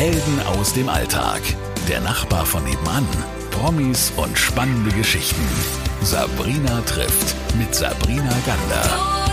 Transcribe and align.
Helden 0.00 0.40
aus 0.58 0.72
dem 0.72 0.88
Alltag. 0.88 1.42
Der 1.86 2.00
Nachbar 2.00 2.46
von 2.46 2.64
nebenan. 2.64 3.06
Promis 3.50 4.10
und 4.16 4.38
spannende 4.38 4.90
Geschichten. 4.96 5.46
Sabrina 6.00 6.80
trifft 6.86 7.36
mit 7.58 7.74
Sabrina 7.74 8.34
Gander. 8.46 9.30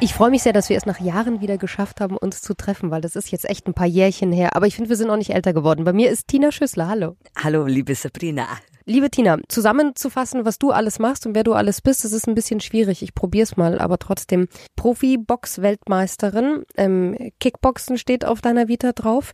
Ich 0.00 0.14
freue 0.14 0.30
mich 0.30 0.42
sehr, 0.42 0.52
dass 0.52 0.68
wir 0.68 0.76
es 0.76 0.84
nach 0.84 0.98
Jahren 0.98 1.40
wieder 1.40 1.58
geschafft 1.58 2.00
haben, 2.00 2.16
uns 2.16 2.42
zu 2.42 2.56
treffen, 2.56 2.90
weil 2.90 3.02
das 3.02 3.14
ist 3.14 3.30
jetzt 3.30 3.48
echt 3.48 3.68
ein 3.68 3.74
paar 3.74 3.86
Jährchen 3.86 4.32
her. 4.32 4.56
Aber 4.56 4.66
ich 4.66 4.74
finde, 4.74 4.90
wir 4.90 4.96
sind 4.96 5.06
noch 5.06 5.16
nicht 5.16 5.30
älter 5.30 5.52
geworden. 5.52 5.84
Bei 5.84 5.92
mir 5.92 6.10
ist 6.10 6.26
Tina 6.26 6.50
Schüssler. 6.50 6.88
Hallo. 6.88 7.14
Hallo, 7.40 7.66
liebe 7.66 7.94
Sabrina. 7.94 8.48
Liebe 8.88 9.10
Tina, 9.10 9.38
zusammenzufassen, 9.48 10.44
was 10.44 10.60
du 10.60 10.70
alles 10.70 11.00
machst 11.00 11.26
und 11.26 11.34
wer 11.34 11.42
du 11.42 11.54
alles 11.54 11.80
bist, 11.80 12.04
das 12.04 12.12
ist 12.12 12.28
ein 12.28 12.36
bisschen 12.36 12.60
schwierig. 12.60 13.02
Ich 13.02 13.16
probier's 13.16 13.56
mal, 13.56 13.80
aber 13.80 13.98
trotzdem. 13.98 14.46
Profi-Box-Weltmeisterin, 14.76 16.62
ähm, 16.76 17.32
Kickboxen 17.40 17.98
steht 17.98 18.24
auf 18.24 18.40
deiner 18.40 18.68
Vita 18.68 18.92
drauf 18.92 19.32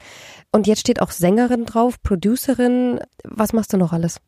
und 0.53 0.67
jetzt 0.67 0.81
steht 0.81 1.03
auch 1.03 1.11
Sängerin 1.11 1.67
drauf, 1.67 2.03
Producerin. 2.03 3.01
Was 3.25 3.53
machst 3.53 3.75
du 3.75 3.77
noch 3.77 3.93
alles? 3.93 4.23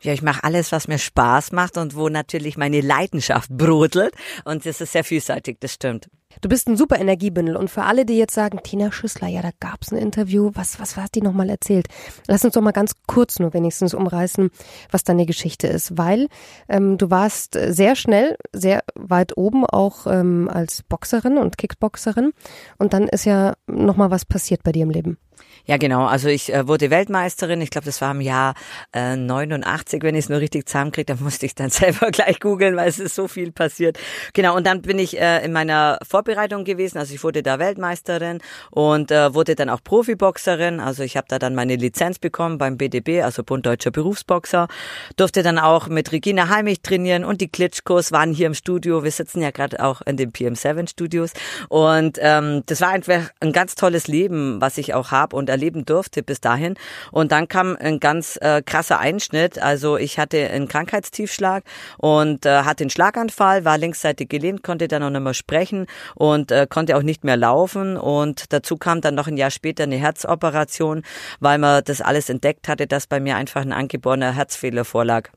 Ja, 0.00 0.12
ich 0.12 0.22
mache 0.22 0.44
alles, 0.44 0.72
was 0.72 0.88
mir 0.88 0.98
Spaß 0.98 1.52
macht 1.52 1.76
und 1.76 1.94
wo 1.94 2.08
natürlich 2.08 2.56
meine 2.56 2.80
Leidenschaft 2.80 3.50
brodelt. 3.50 4.14
Und 4.44 4.66
das 4.66 4.80
ist 4.80 4.92
sehr 4.92 5.04
vielseitig, 5.04 5.58
das 5.60 5.74
stimmt. 5.74 6.08
Du 6.40 6.48
bist 6.48 6.68
ein 6.68 6.76
super 6.76 6.98
Energiebündel 6.98 7.56
und 7.56 7.70
für 7.70 7.82
alle, 7.82 8.06
die 8.06 8.16
jetzt 8.16 8.34
sagen, 8.34 8.60
Tina 8.62 8.92
Schüssler, 8.92 9.26
ja, 9.26 9.42
da 9.42 9.50
gab's 9.58 9.90
ein 9.90 9.98
Interview, 9.98 10.52
was, 10.54 10.78
was 10.78 10.96
hat 10.96 11.14
die 11.16 11.22
nochmal 11.22 11.50
erzählt? 11.50 11.88
Lass 12.28 12.44
uns 12.44 12.54
doch 12.54 12.62
mal 12.62 12.70
ganz 12.70 12.92
kurz 13.06 13.40
nur 13.40 13.52
wenigstens 13.52 13.94
umreißen, 13.94 14.50
was 14.92 15.02
deine 15.02 15.26
Geschichte 15.26 15.66
ist, 15.66 15.98
weil 15.98 16.28
ähm, 16.68 16.98
du 16.98 17.10
warst 17.10 17.58
sehr 17.60 17.96
schnell, 17.96 18.36
sehr 18.52 18.84
weit 18.94 19.36
oben 19.36 19.66
auch 19.66 20.06
ähm, 20.06 20.48
als 20.48 20.84
Boxerin 20.84 21.36
und 21.36 21.58
Kickboxerin 21.58 22.32
und 22.78 22.92
dann 22.92 23.08
ist 23.08 23.24
ja 23.24 23.54
nochmal 23.66 24.12
was 24.12 24.24
passiert 24.24 24.62
bei 24.62 24.70
dir 24.70 24.84
im 24.84 24.90
Leben. 24.90 25.18
Ja, 25.66 25.76
genau. 25.76 26.06
Also 26.06 26.28
ich 26.28 26.52
äh, 26.52 26.66
wurde 26.66 26.90
Weltmeisterin. 26.90 27.60
Ich 27.60 27.70
glaube, 27.70 27.84
das 27.84 28.00
war 28.00 28.10
im 28.12 28.20
Jahr 28.20 28.54
äh, 28.92 29.16
89, 29.16 30.02
wenn 30.02 30.14
ich 30.14 30.24
es 30.24 30.28
nur 30.28 30.40
richtig 30.40 30.66
zusammenkriege. 30.66 31.14
Da 31.14 31.14
musste 31.22 31.46
ich 31.46 31.54
dann 31.54 31.70
selber 31.70 32.10
gleich 32.10 32.40
googeln, 32.40 32.76
weil 32.76 32.88
es 32.88 32.98
ist 32.98 33.14
so 33.14 33.28
viel 33.28 33.52
passiert. 33.52 33.98
Genau. 34.32 34.56
Und 34.56 34.66
dann 34.66 34.82
bin 34.82 34.98
ich 34.98 35.20
äh, 35.20 35.44
in 35.44 35.52
meiner 35.52 35.98
Vorbereitung 36.08 36.64
gewesen. 36.64 36.98
Also 36.98 37.14
ich 37.14 37.22
wurde 37.22 37.42
da 37.42 37.58
Weltmeisterin 37.58 38.40
und 38.70 39.10
äh, 39.10 39.34
wurde 39.34 39.54
dann 39.54 39.68
auch 39.68 39.82
Profiboxerin. 39.82 40.80
Also 40.80 41.02
ich 41.02 41.16
habe 41.16 41.26
da 41.28 41.38
dann 41.38 41.54
meine 41.54 41.76
Lizenz 41.76 42.18
bekommen 42.18 42.58
beim 42.58 42.76
BDB, 42.76 43.22
also 43.22 43.42
Bund 43.42 43.66
Deutscher 43.66 43.90
Berufsboxer. 43.90 44.68
Durfte 45.16 45.42
dann 45.42 45.58
auch 45.58 45.88
mit 45.88 46.12
Regina 46.12 46.48
Heimich 46.48 46.82
trainieren 46.82 47.24
und 47.24 47.40
die 47.40 47.48
Klitschkos 47.48 48.12
waren 48.12 48.32
hier 48.32 48.46
im 48.46 48.54
Studio. 48.54 49.04
Wir 49.04 49.10
sitzen 49.10 49.42
ja 49.42 49.50
gerade 49.50 49.82
auch 49.84 50.00
in 50.02 50.16
den 50.16 50.32
PM7 50.32 50.88
Studios. 50.88 51.32
Und 51.68 52.18
ähm, 52.20 52.62
das 52.66 52.80
war 52.80 52.90
einfach 52.90 53.30
ein 53.40 53.52
ganz 53.52 53.74
tolles 53.74 54.08
Leben, 54.08 54.60
was 54.60 54.78
ich 54.78 54.94
auch 54.94 55.10
habe 55.10 55.36
und 55.36 55.49
erleben 55.50 55.84
durfte 55.84 56.22
bis 56.22 56.40
dahin. 56.40 56.74
Und 57.12 57.32
dann 57.32 57.48
kam 57.48 57.76
ein 57.76 58.00
ganz 58.00 58.38
äh, 58.40 58.62
krasser 58.64 58.98
Einschnitt. 58.98 59.60
Also 59.60 59.96
ich 59.96 60.18
hatte 60.18 60.48
einen 60.50 60.68
Krankheitstiefschlag 60.68 61.64
und 61.98 62.46
äh, 62.46 62.62
hatte 62.62 62.84
einen 62.84 62.90
Schlaganfall, 62.90 63.64
war 63.64 63.78
linksseitig 63.78 64.28
gelähmt, 64.28 64.62
konnte 64.62 64.88
dann 64.88 65.02
auch 65.02 65.10
nicht 65.10 65.22
mehr 65.22 65.34
sprechen 65.34 65.86
und 66.14 66.50
äh, 66.50 66.66
konnte 66.68 66.96
auch 66.96 67.02
nicht 67.02 67.24
mehr 67.24 67.36
laufen. 67.36 67.96
Und 67.96 68.52
dazu 68.52 68.76
kam 68.76 69.00
dann 69.00 69.14
noch 69.14 69.26
ein 69.26 69.36
Jahr 69.36 69.50
später 69.50 69.84
eine 69.84 69.96
Herzoperation, 69.96 71.02
weil 71.40 71.58
man 71.58 71.82
das 71.84 72.00
alles 72.00 72.30
entdeckt 72.30 72.68
hatte, 72.68 72.86
dass 72.86 73.06
bei 73.06 73.20
mir 73.20 73.36
einfach 73.36 73.62
ein 73.62 73.72
angeborener 73.72 74.32
Herzfehler 74.32 74.84
vorlag. 74.84 75.28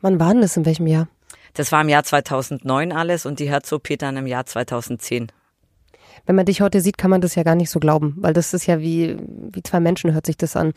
Wann 0.00 0.18
war 0.18 0.32
denn 0.32 0.42
das 0.42 0.56
in 0.56 0.66
welchem 0.66 0.86
Jahr? 0.86 1.08
Das 1.54 1.70
war 1.70 1.82
im 1.82 1.88
Jahr 1.88 2.02
2009 2.02 2.92
alles 2.92 3.26
und 3.26 3.38
die 3.38 3.50
Herz-OP 3.50 3.98
dann 3.98 4.16
im 4.16 4.26
Jahr 4.26 4.46
2010 4.46 5.30
wenn 6.26 6.36
man 6.36 6.46
dich 6.46 6.60
heute 6.60 6.80
sieht, 6.80 6.98
kann 6.98 7.10
man 7.10 7.20
das 7.20 7.34
ja 7.34 7.42
gar 7.42 7.54
nicht 7.54 7.70
so 7.70 7.80
glauben, 7.80 8.14
weil 8.18 8.32
das 8.32 8.54
ist 8.54 8.66
ja 8.66 8.80
wie, 8.80 9.16
wie 9.50 9.62
zwei 9.62 9.80
Menschen 9.80 10.12
hört 10.12 10.26
sich 10.26 10.36
das 10.36 10.56
an. 10.56 10.72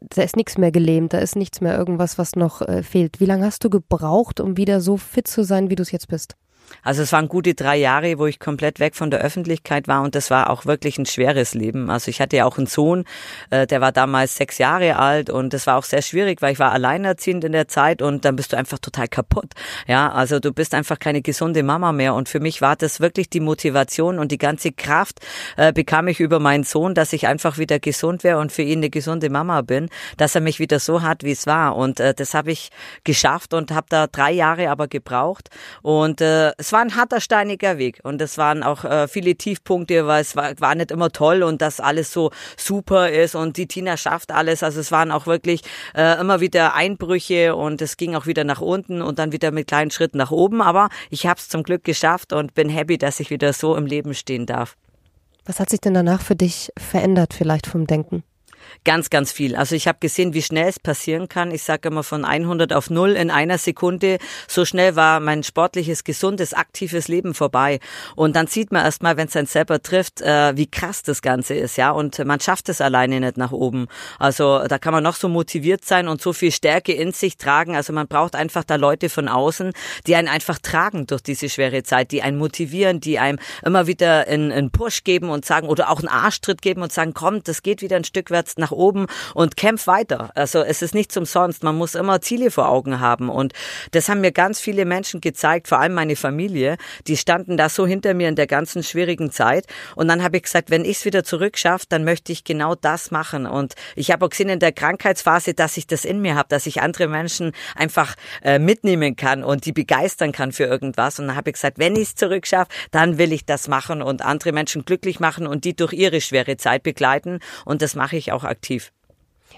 Da 0.00 0.22
ist 0.22 0.36
nichts 0.36 0.58
mehr 0.58 0.72
gelähmt, 0.72 1.12
da 1.12 1.18
ist 1.18 1.36
nichts 1.36 1.60
mehr 1.60 1.76
irgendwas, 1.76 2.18
was 2.18 2.36
noch 2.36 2.62
äh, 2.62 2.82
fehlt. 2.82 3.20
Wie 3.20 3.26
lange 3.26 3.46
hast 3.46 3.64
du 3.64 3.70
gebraucht, 3.70 4.40
um 4.40 4.56
wieder 4.56 4.80
so 4.80 4.96
fit 4.96 5.28
zu 5.28 5.44
sein, 5.44 5.70
wie 5.70 5.76
du 5.76 5.82
es 5.82 5.92
jetzt 5.92 6.08
bist? 6.08 6.36
Also 6.82 7.02
es 7.02 7.12
waren 7.12 7.28
gute 7.28 7.54
drei 7.54 7.76
Jahre, 7.76 8.18
wo 8.18 8.26
ich 8.26 8.38
komplett 8.38 8.80
weg 8.80 8.94
von 8.94 9.10
der 9.10 9.20
Öffentlichkeit 9.20 9.88
war 9.88 10.02
und 10.02 10.14
das 10.14 10.30
war 10.30 10.50
auch 10.50 10.66
wirklich 10.66 10.98
ein 10.98 11.06
schweres 11.06 11.54
Leben. 11.54 11.90
Also 11.90 12.10
ich 12.10 12.20
hatte 12.20 12.36
ja 12.36 12.44
auch 12.44 12.58
einen 12.58 12.66
Sohn, 12.66 13.04
äh, 13.50 13.66
der 13.66 13.80
war 13.80 13.92
damals 13.92 14.36
sechs 14.36 14.58
Jahre 14.58 14.96
alt 14.96 15.30
und 15.30 15.52
das 15.52 15.66
war 15.66 15.76
auch 15.76 15.84
sehr 15.84 16.02
schwierig, 16.02 16.42
weil 16.42 16.52
ich 16.52 16.58
war 16.58 16.72
alleinerziehend 16.72 17.44
in 17.44 17.52
der 17.52 17.68
Zeit 17.68 18.02
und 18.02 18.24
dann 18.24 18.36
bist 18.36 18.52
du 18.52 18.56
einfach 18.56 18.78
total 18.78 19.08
kaputt. 19.08 19.52
Ja, 19.86 20.12
also 20.12 20.40
du 20.40 20.52
bist 20.52 20.74
einfach 20.74 20.98
keine 20.98 21.22
gesunde 21.22 21.62
Mama 21.62 21.92
mehr 21.92 22.14
und 22.14 22.28
für 22.28 22.40
mich 22.40 22.60
war 22.60 22.76
das 22.76 23.00
wirklich 23.00 23.30
die 23.30 23.40
Motivation 23.40 24.18
und 24.18 24.32
die 24.32 24.38
ganze 24.38 24.72
Kraft 24.72 25.20
äh, 25.56 25.72
bekam 25.72 26.08
ich 26.08 26.20
über 26.20 26.38
meinen 26.38 26.64
Sohn, 26.64 26.94
dass 26.94 27.12
ich 27.12 27.26
einfach 27.26 27.58
wieder 27.58 27.78
gesund 27.78 28.24
wäre 28.24 28.38
und 28.38 28.52
für 28.52 28.62
ihn 28.62 28.78
eine 28.78 28.90
gesunde 28.90 29.30
Mama 29.30 29.62
bin, 29.62 29.88
dass 30.16 30.34
er 30.34 30.40
mich 30.40 30.58
wieder 30.58 30.78
so 30.78 31.02
hat, 31.02 31.22
wie 31.24 31.32
es 31.32 31.46
war 31.46 31.76
und 31.76 32.00
äh, 32.00 32.14
das 32.14 32.34
habe 32.34 32.52
ich 32.52 32.70
geschafft 33.04 33.54
und 33.54 33.70
habe 33.70 33.86
da 33.88 34.06
drei 34.06 34.32
Jahre 34.32 34.70
aber 34.70 34.88
gebraucht 34.88 35.50
und 35.82 36.20
äh, 36.20 36.52
es 36.58 36.72
war 36.72 36.80
ein 36.80 36.96
harter, 36.96 37.20
steiniger 37.20 37.78
Weg 37.78 38.00
und 38.02 38.20
es 38.20 38.38
waren 38.38 38.62
auch 38.62 38.84
äh, 38.84 39.08
viele 39.08 39.34
Tiefpunkte, 39.34 40.06
weil 40.06 40.22
es 40.22 40.36
war, 40.36 40.58
war 40.60 40.74
nicht 40.74 40.90
immer 40.90 41.10
toll 41.10 41.42
und 41.42 41.62
dass 41.62 41.80
alles 41.80 42.12
so 42.12 42.30
super 42.56 43.10
ist 43.10 43.34
und 43.34 43.56
die 43.56 43.66
Tina 43.66 43.96
schafft 43.96 44.32
alles. 44.32 44.62
Also 44.62 44.80
es 44.80 44.92
waren 44.92 45.10
auch 45.10 45.26
wirklich 45.26 45.62
äh, 45.94 46.20
immer 46.20 46.40
wieder 46.40 46.74
Einbrüche 46.74 47.56
und 47.56 47.82
es 47.82 47.96
ging 47.96 48.14
auch 48.14 48.26
wieder 48.26 48.44
nach 48.44 48.60
unten 48.60 49.02
und 49.02 49.18
dann 49.18 49.32
wieder 49.32 49.50
mit 49.50 49.66
kleinen 49.66 49.90
Schritten 49.90 50.18
nach 50.18 50.30
oben. 50.30 50.62
Aber 50.62 50.88
ich 51.10 51.26
habe 51.26 51.38
es 51.38 51.48
zum 51.48 51.62
Glück 51.62 51.84
geschafft 51.84 52.32
und 52.32 52.54
bin 52.54 52.68
happy, 52.68 52.98
dass 52.98 53.20
ich 53.20 53.30
wieder 53.30 53.52
so 53.52 53.76
im 53.76 53.86
Leben 53.86 54.14
stehen 54.14 54.46
darf. 54.46 54.76
Was 55.44 55.60
hat 55.60 55.70
sich 55.70 55.80
denn 55.80 55.94
danach 55.94 56.22
für 56.22 56.36
dich 56.36 56.70
verändert, 56.76 57.34
vielleicht 57.34 57.66
vom 57.66 57.86
Denken? 57.86 58.24
Ganz, 58.84 59.10
ganz 59.10 59.32
viel. 59.32 59.56
Also 59.56 59.74
ich 59.74 59.88
habe 59.88 59.98
gesehen, 60.00 60.34
wie 60.34 60.42
schnell 60.42 60.68
es 60.68 60.78
passieren 60.78 61.28
kann. 61.28 61.50
Ich 61.50 61.62
sage 61.62 61.88
immer 61.88 62.02
von 62.02 62.24
100 62.24 62.72
auf 62.72 62.90
0 62.90 63.12
in 63.12 63.30
einer 63.30 63.58
Sekunde. 63.58 64.18
So 64.46 64.64
schnell 64.64 64.96
war 64.96 65.20
mein 65.20 65.42
sportliches, 65.42 66.04
gesundes, 66.04 66.52
aktives 66.52 67.08
Leben 67.08 67.34
vorbei. 67.34 67.80
Und 68.14 68.36
dann 68.36 68.46
sieht 68.46 68.72
man 68.72 68.84
erstmal, 68.84 69.16
wenn 69.16 69.28
es 69.28 69.36
einen 69.36 69.46
selber 69.46 69.82
trifft, 69.82 70.20
äh, 70.20 70.56
wie 70.56 70.66
krass 70.66 71.02
das 71.02 71.22
Ganze 71.22 71.54
ist. 71.54 71.76
ja. 71.76 71.90
Und 71.90 72.22
man 72.24 72.40
schafft 72.40 72.68
es 72.68 72.80
alleine 72.80 73.20
nicht 73.20 73.36
nach 73.36 73.52
oben. 73.52 73.86
Also 74.18 74.66
da 74.66 74.78
kann 74.78 74.92
man 74.92 75.02
noch 75.02 75.16
so 75.16 75.28
motiviert 75.28 75.84
sein 75.84 76.08
und 76.08 76.20
so 76.20 76.32
viel 76.32 76.52
Stärke 76.52 76.92
in 76.92 77.12
sich 77.12 77.36
tragen. 77.36 77.76
Also 77.76 77.92
man 77.92 78.06
braucht 78.06 78.34
einfach 78.34 78.64
da 78.64 78.76
Leute 78.76 79.08
von 79.08 79.28
außen, 79.28 79.72
die 80.06 80.14
einen 80.14 80.28
einfach 80.28 80.58
tragen 80.58 81.06
durch 81.06 81.22
diese 81.22 81.48
schwere 81.48 81.82
Zeit, 81.82 82.10
die 82.10 82.22
einen 82.22 82.38
motivieren, 82.38 83.00
die 83.00 83.18
einem 83.18 83.38
immer 83.64 83.86
wieder 83.86 84.26
einen, 84.26 84.52
einen 84.52 84.70
Push 84.70 85.04
geben 85.04 85.30
und 85.30 85.44
sagen 85.44 85.68
oder 85.68 85.90
auch 85.90 86.00
einen 86.00 86.08
Arschtritt 86.08 86.62
geben 86.62 86.82
und 86.82 86.92
sagen, 86.92 87.14
komm, 87.14 87.42
das 87.42 87.62
geht 87.62 87.82
wieder 87.82 87.96
ein 87.96 88.04
Stück 88.04 88.30
wärts 88.30 88.56
nach 88.64 88.72
oben 88.72 89.06
und 89.34 89.56
kämpf 89.56 89.86
weiter. 89.86 90.30
Also 90.34 90.62
es 90.62 90.80
ist 90.80 90.94
nicht 90.94 91.14
umsonst. 91.16 91.62
Man 91.62 91.76
muss 91.76 91.94
immer 91.94 92.20
Ziele 92.22 92.50
vor 92.50 92.68
Augen 92.68 92.98
haben. 93.00 93.28
Und 93.28 93.52
das 93.90 94.08
haben 94.08 94.22
mir 94.22 94.32
ganz 94.32 94.58
viele 94.58 94.86
Menschen 94.86 95.20
gezeigt, 95.20 95.68
vor 95.68 95.80
allem 95.80 95.92
meine 95.92 96.16
Familie. 96.16 96.76
Die 97.06 97.18
standen 97.18 97.58
da 97.58 97.68
so 97.68 97.86
hinter 97.86 98.14
mir 98.14 98.28
in 98.28 98.36
der 98.36 98.46
ganzen 98.46 98.82
schwierigen 98.82 99.30
Zeit. 99.30 99.66
Und 99.96 100.08
dann 100.08 100.22
habe 100.22 100.38
ich 100.38 100.44
gesagt, 100.44 100.70
wenn 100.70 100.84
ich 100.84 100.98
es 100.98 101.04
wieder 101.04 101.24
zurückschaffe, 101.24 101.84
dann 101.90 102.04
möchte 102.04 102.32
ich 102.32 102.44
genau 102.44 102.74
das 102.74 103.10
machen. 103.10 103.46
Und 103.46 103.74
ich 103.96 104.10
habe 104.10 104.24
auch 104.24 104.30
gesehen 104.30 104.48
in 104.48 104.60
der 104.60 104.72
Krankheitsphase, 104.72 105.52
dass 105.52 105.76
ich 105.76 105.86
das 105.86 106.06
in 106.06 106.22
mir 106.22 106.36
habe, 106.36 106.48
dass 106.48 106.66
ich 106.66 106.80
andere 106.80 107.08
Menschen 107.08 107.52
einfach 107.74 108.14
äh, 108.42 108.58
mitnehmen 108.58 109.16
kann 109.16 109.44
und 109.44 109.66
die 109.66 109.72
begeistern 109.72 110.32
kann 110.32 110.52
für 110.52 110.64
irgendwas. 110.64 111.18
Und 111.18 111.26
dann 111.26 111.36
habe 111.36 111.50
ich 111.50 111.54
gesagt, 111.54 111.78
wenn 111.78 111.96
ich 111.96 112.08
es 112.08 112.14
zurückschaffe, 112.14 112.70
dann 112.92 113.18
will 113.18 113.32
ich 113.32 113.44
das 113.44 113.68
machen 113.68 114.00
und 114.00 114.22
andere 114.22 114.52
Menschen 114.52 114.86
glücklich 114.86 115.20
machen 115.20 115.46
und 115.46 115.64
die 115.66 115.76
durch 115.76 115.92
ihre 115.92 116.22
schwere 116.22 116.56
Zeit 116.56 116.82
begleiten. 116.82 117.40
Und 117.66 117.82
das 117.82 117.94
mache 117.94 118.16
ich 118.16 118.32
auch 118.32 118.43
aktiv. 118.48 118.92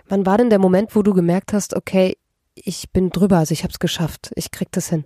Wann 0.09 0.27
war 0.27 0.39
denn 0.39 0.51
der 0.51 0.59
Moment, 0.59 0.95
wo 0.95 1.03
du 1.03 1.13
gemerkt 1.15 1.53
hast, 1.53 1.75
okay, 1.75 2.17
ich 2.55 2.91
bin 2.91 3.11
drüber, 3.11 3.39
also 3.39 3.53
ich 3.53 3.63
habe 3.63 3.73
es 3.73 3.79
geschafft, 3.79 4.31
ich 4.35 4.51
krieg 4.51 4.69
das 4.73 4.89
hin? 4.89 5.05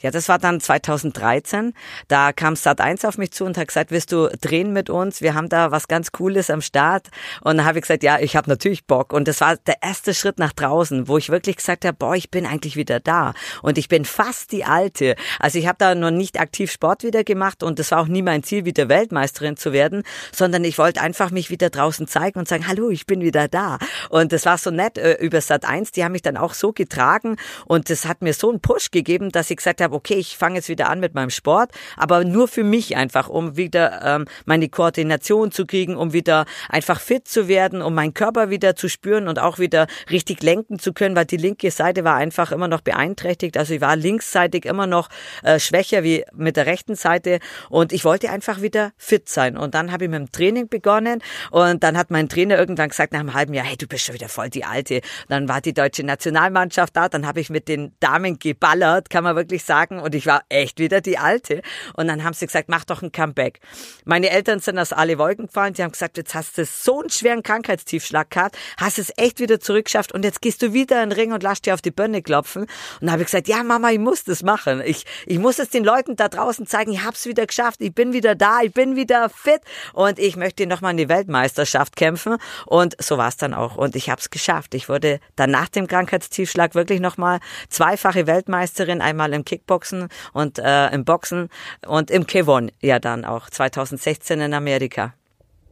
Ja, 0.00 0.10
das 0.10 0.28
war 0.28 0.38
dann 0.38 0.60
2013. 0.60 1.72
Da 2.08 2.32
kam 2.32 2.54
Sat1 2.54 3.06
auf 3.06 3.18
mich 3.18 3.32
zu 3.32 3.44
und 3.44 3.56
hat 3.58 3.68
gesagt, 3.68 3.90
willst 3.90 4.12
du 4.12 4.28
drehen 4.40 4.72
mit 4.72 4.90
uns? 4.90 5.20
Wir 5.20 5.34
haben 5.34 5.48
da 5.48 5.70
was 5.70 5.88
ganz 5.88 6.12
Cooles 6.12 6.50
am 6.50 6.60
Start. 6.60 7.08
Und 7.40 7.58
dann 7.58 7.66
habe 7.66 7.78
ich 7.78 7.82
gesagt, 7.82 8.02
ja, 8.02 8.18
ich 8.18 8.36
habe 8.36 8.48
natürlich 8.50 8.86
Bock. 8.86 9.12
Und 9.12 9.28
das 9.28 9.40
war 9.40 9.56
der 9.56 9.82
erste 9.82 10.14
Schritt 10.14 10.38
nach 10.38 10.52
draußen, 10.52 11.08
wo 11.08 11.18
ich 11.18 11.30
wirklich 11.30 11.56
gesagt 11.56 11.84
habe, 11.84 11.96
boah, 11.96 12.14
ich 12.14 12.30
bin 12.30 12.46
eigentlich 12.46 12.76
wieder 12.76 13.00
da. 13.00 13.34
Und 13.62 13.78
ich 13.78 13.88
bin 13.88 14.04
fast 14.04 14.52
die 14.52 14.64
Alte. 14.64 15.16
Also 15.38 15.58
ich 15.58 15.66
habe 15.66 15.76
da 15.78 15.94
noch 15.94 16.10
nicht 16.10 16.38
aktiv 16.38 16.70
Sport 16.70 17.02
wieder 17.02 17.24
gemacht 17.24 17.62
und 17.62 17.78
das 17.78 17.90
war 17.90 18.00
auch 18.00 18.08
nie 18.08 18.22
mein 18.22 18.42
Ziel, 18.42 18.64
wieder 18.64 18.88
Weltmeisterin 18.88 19.56
zu 19.56 19.72
werden, 19.72 20.02
sondern 20.32 20.64
ich 20.64 20.78
wollte 20.78 21.00
einfach 21.00 21.30
mich 21.30 21.50
wieder 21.50 21.70
draußen 21.70 22.06
zeigen 22.06 22.38
und 22.38 22.48
sagen, 22.48 22.66
hallo, 22.66 22.90
ich 22.90 23.06
bin 23.06 23.20
wieder 23.20 23.48
da. 23.48 23.78
Und 24.10 24.32
das 24.32 24.46
war 24.46 24.58
so 24.58 24.70
nett 24.70 24.98
äh, 24.98 25.14
über 25.14 25.38
Sat1. 25.38 25.92
Die 25.94 26.04
haben 26.04 26.12
mich 26.12 26.22
dann 26.22 26.36
auch 26.36 26.54
so 26.54 26.72
getragen 26.72 27.36
und 27.64 27.90
das 27.90 28.04
hat 28.04 28.22
mir 28.22 28.34
so 28.34 28.50
einen 28.50 28.60
Push 28.60 28.90
gegeben, 28.90 29.30
dass 29.30 29.50
ich 29.50 29.56
gesagt 29.56 29.75
gesagt 29.76 29.80
habe, 29.80 29.94
okay, 29.94 30.14
ich 30.14 30.36
fange 30.36 30.56
jetzt 30.56 30.68
wieder 30.68 30.88
an 30.88 31.00
mit 31.00 31.14
meinem 31.14 31.30
Sport, 31.30 31.70
aber 31.96 32.24
nur 32.24 32.48
für 32.48 32.64
mich 32.64 32.96
einfach, 32.96 33.28
um 33.28 33.56
wieder 33.56 34.00
ähm, 34.02 34.24
meine 34.46 34.68
Koordination 34.68 35.50
zu 35.52 35.66
kriegen, 35.66 35.96
um 35.96 36.12
wieder 36.12 36.46
einfach 36.68 37.00
fit 37.00 37.28
zu 37.28 37.48
werden, 37.48 37.82
um 37.82 37.94
meinen 37.94 38.14
Körper 38.14 38.48
wieder 38.50 38.74
zu 38.74 38.88
spüren 38.88 39.28
und 39.28 39.38
auch 39.38 39.58
wieder 39.58 39.86
richtig 40.10 40.42
lenken 40.42 40.78
zu 40.78 40.92
können, 40.92 41.14
weil 41.14 41.26
die 41.26 41.36
linke 41.36 41.70
Seite 41.70 42.04
war 42.04 42.16
einfach 42.16 42.52
immer 42.52 42.68
noch 42.68 42.80
beeinträchtigt. 42.80 43.58
Also 43.58 43.74
ich 43.74 43.80
war 43.80 43.96
linksseitig 43.96 44.64
immer 44.64 44.86
noch 44.86 45.08
äh, 45.42 45.58
schwächer 45.60 46.02
wie 46.02 46.24
mit 46.34 46.56
der 46.56 46.66
rechten 46.66 46.94
Seite 46.94 47.40
und 47.68 47.92
ich 47.92 48.04
wollte 48.04 48.30
einfach 48.30 48.62
wieder 48.62 48.92
fit 48.96 49.28
sein. 49.28 49.56
Und 49.56 49.74
dann 49.74 49.92
habe 49.92 50.04
ich 50.04 50.10
mit 50.10 50.20
dem 50.20 50.32
Training 50.32 50.68
begonnen 50.68 51.22
und 51.50 51.82
dann 51.82 51.98
hat 51.98 52.10
mein 52.10 52.28
Trainer 52.28 52.58
irgendwann 52.58 52.88
gesagt 52.88 53.12
nach 53.12 53.20
einem 53.20 53.34
halben 53.34 53.52
Jahr, 53.52 53.66
hey, 53.66 53.76
du 53.76 53.86
bist 53.86 54.06
schon 54.06 54.14
wieder 54.14 54.28
voll 54.28 54.48
die 54.48 54.64
Alte. 54.64 55.00
Dann 55.28 55.48
war 55.48 55.60
die 55.60 55.74
deutsche 55.74 56.02
Nationalmannschaft 56.02 56.96
da, 56.96 57.08
dann 57.08 57.26
habe 57.26 57.40
ich 57.40 57.50
mit 57.50 57.68
den 57.68 57.92
Damen 58.00 58.38
geballert, 58.38 59.10
kann 59.10 59.24
man 59.24 59.36
wirklich 59.36 59.65
sagen, 59.66 59.98
und 59.98 60.14
ich 60.14 60.26
war 60.26 60.42
echt 60.48 60.78
wieder 60.78 61.00
die 61.00 61.18
Alte. 61.18 61.62
Und 61.94 62.08
dann 62.08 62.24
haben 62.24 62.34
sie 62.34 62.46
gesagt, 62.46 62.68
mach 62.68 62.84
doch 62.84 63.02
ein 63.02 63.12
Comeback. 63.12 63.60
Meine 64.04 64.30
Eltern 64.30 64.60
sind 64.60 64.78
aus 64.78 64.92
alle 64.92 65.18
Wolken 65.18 65.46
gefallen, 65.46 65.74
die 65.74 65.82
haben 65.82 65.92
gesagt, 65.92 66.16
jetzt 66.16 66.34
hast 66.34 66.58
du 66.58 66.64
so 66.64 67.00
einen 67.00 67.10
schweren 67.10 67.42
Krankheitstiefschlag 67.42 68.30
gehabt, 68.30 68.56
hast 68.78 68.98
es 68.98 69.12
echt 69.16 69.40
wieder 69.40 69.60
zurückgeschafft 69.60 70.12
und 70.12 70.24
jetzt 70.24 70.40
gehst 70.40 70.62
du 70.62 70.72
wieder 70.72 71.02
in 71.02 71.10
den 71.10 71.18
Ring 71.18 71.32
und 71.32 71.42
lass 71.42 71.60
dir 71.60 71.74
auf 71.74 71.82
die 71.82 71.90
Birne 71.90 72.22
klopfen. 72.22 72.62
Und 72.62 72.70
dann 73.00 73.12
habe 73.12 73.22
ich 73.22 73.26
gesagt, 73.26 73.48
ja 73.48 73.62
Mama, 73.62 73.90
ich 73.90 73.98
muss 73.98 74.24
das 74.24 74.42
machen. 74.42 74.82
Ich, 74.84 75.04
ich 75.26 75.38
muss 75.38 75.58
es 75.58 75.70
den 75.70 75.84
Leuten 75.84 76.16
da 76.16 76.28
draußen 76.28 76.66
zeigen, 76.66 76.92
ich 76.92 77.04
hab's 77.04 77.26
wieder 77.26 77.46
geschafft, 77.46 77.80
ich 77.80 77.94
bin 77.94 78.12
wieder 78.12 78.34
da, 78.34 78.60
ich 78.62 78.72
bin 78.72 78.96
wieder 78.96 79.28
fit 79.28 79.60
und 79.92 80.18
ich 80.18 80.36
möchte 80.36 80.66
nochmal 80.66 80.92
in 80.92 80.96
die 80.98 81.08
Weltmeisterschaft 81.08 81.96
kämpfen. 81.96 82.36
Und 82.66 82.96
so 83.02 83.18
war 83.18 83.28
es 83.28 83.36
dann 83.36 83.54
auch. 83.54 83.76
Und 83.76 83.96
ich 83.96 84.10
habe 84.10 84.20
es 84.20 84.30
geschafft. 84.30 84.74
Ich 84.74 84.88
wurde 84.88 85.20
dann 85.36 85.50
nach 85.50 85.68
dem 85.68 85.86
Krankheitstiefschlag 85.86 86.74
wirklich 86.74 87.00
nochmal 87.00 87.40
zweifache 87.68 88.26
Weltmeisterin, 88.26 89.00
einmal 89.00 89.32
im 89.32 89.44
Kickboxen 89.56 90.08
und 90.32 90.58
äh, 90.58 90.88
im 90.90 91.04
Boxen 91.04 91.48
und 91.86 92.10
im 92.10 92.26
Kevon 92.26 92.70
ja 92.80 92.98
dann 92.98 93.24
auch 93.24 93.50
2016 93.50 94.40
in 94.40 94.54
Amerika. 94.54 95.14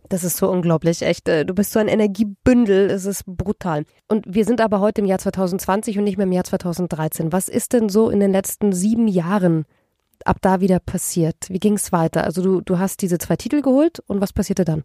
Das 0.08 0.22
ist 0.22 0.36
so 0.36 0.50
unglaublich, 0.50 1.02
echt. 1.02 1.28
Äh, 1.28 1.44
du 1.44 1.54
bist 1.54 1.72
so 1.72 1.78
ein 1.78 1.88
Energiebündel, 1.88 2.90
es 2.90 3.04
ist 3.06 3.24
brutal. 3.26 3.84
Und 4.08 4.26
wir 4.28 4.44
sind 4.44 4.60
aber 4.60 4.80
heute 4.80 5.00
im 5.00 5.06
Jahr 5.06 5.18
2020 5.18 5.98
und 5.98 6.04
nicht 6.04 6.18
mehr 6.18 6.26
im 6.26 6.32
Jahr 6.32 6.44
2013. 6.44 7.32
Was 7.32 7.48
ist 7.48 7.72
denn 7.72 7.88
so 7.88 8.10
in 8.10 8.20
den 8.20 8.32
letzten 8.32 8.72
sieben 8.72 9.08
Jahren 9.08 9.64
ab 10.24 10.36
da 10.40 10.60
wieder 10.60 10.78
passiert? 10.78 11.36
Wie 11.48 11.58
ging 11.58 11.74
es 11.74 11.90
weiter? 11.90 12.24
Also 12.24 12.42
du, 12.42 12.60
du 12.60 12.78
hast 12.78 13.00
diese 13.02 13.18
zwei 13.18 13.36
Titel 13.36 13.62
geholt 13.62 14.00
und 14.06 14.20
was 14.20 14.32
passierte 14.32 14.64
dann? 14.64 14.84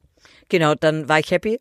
Genau, 0.50 0.74
dann 0.74 1.07
war 1.07 1.19
ich 1.19 1.30
happy, 1.30 1.60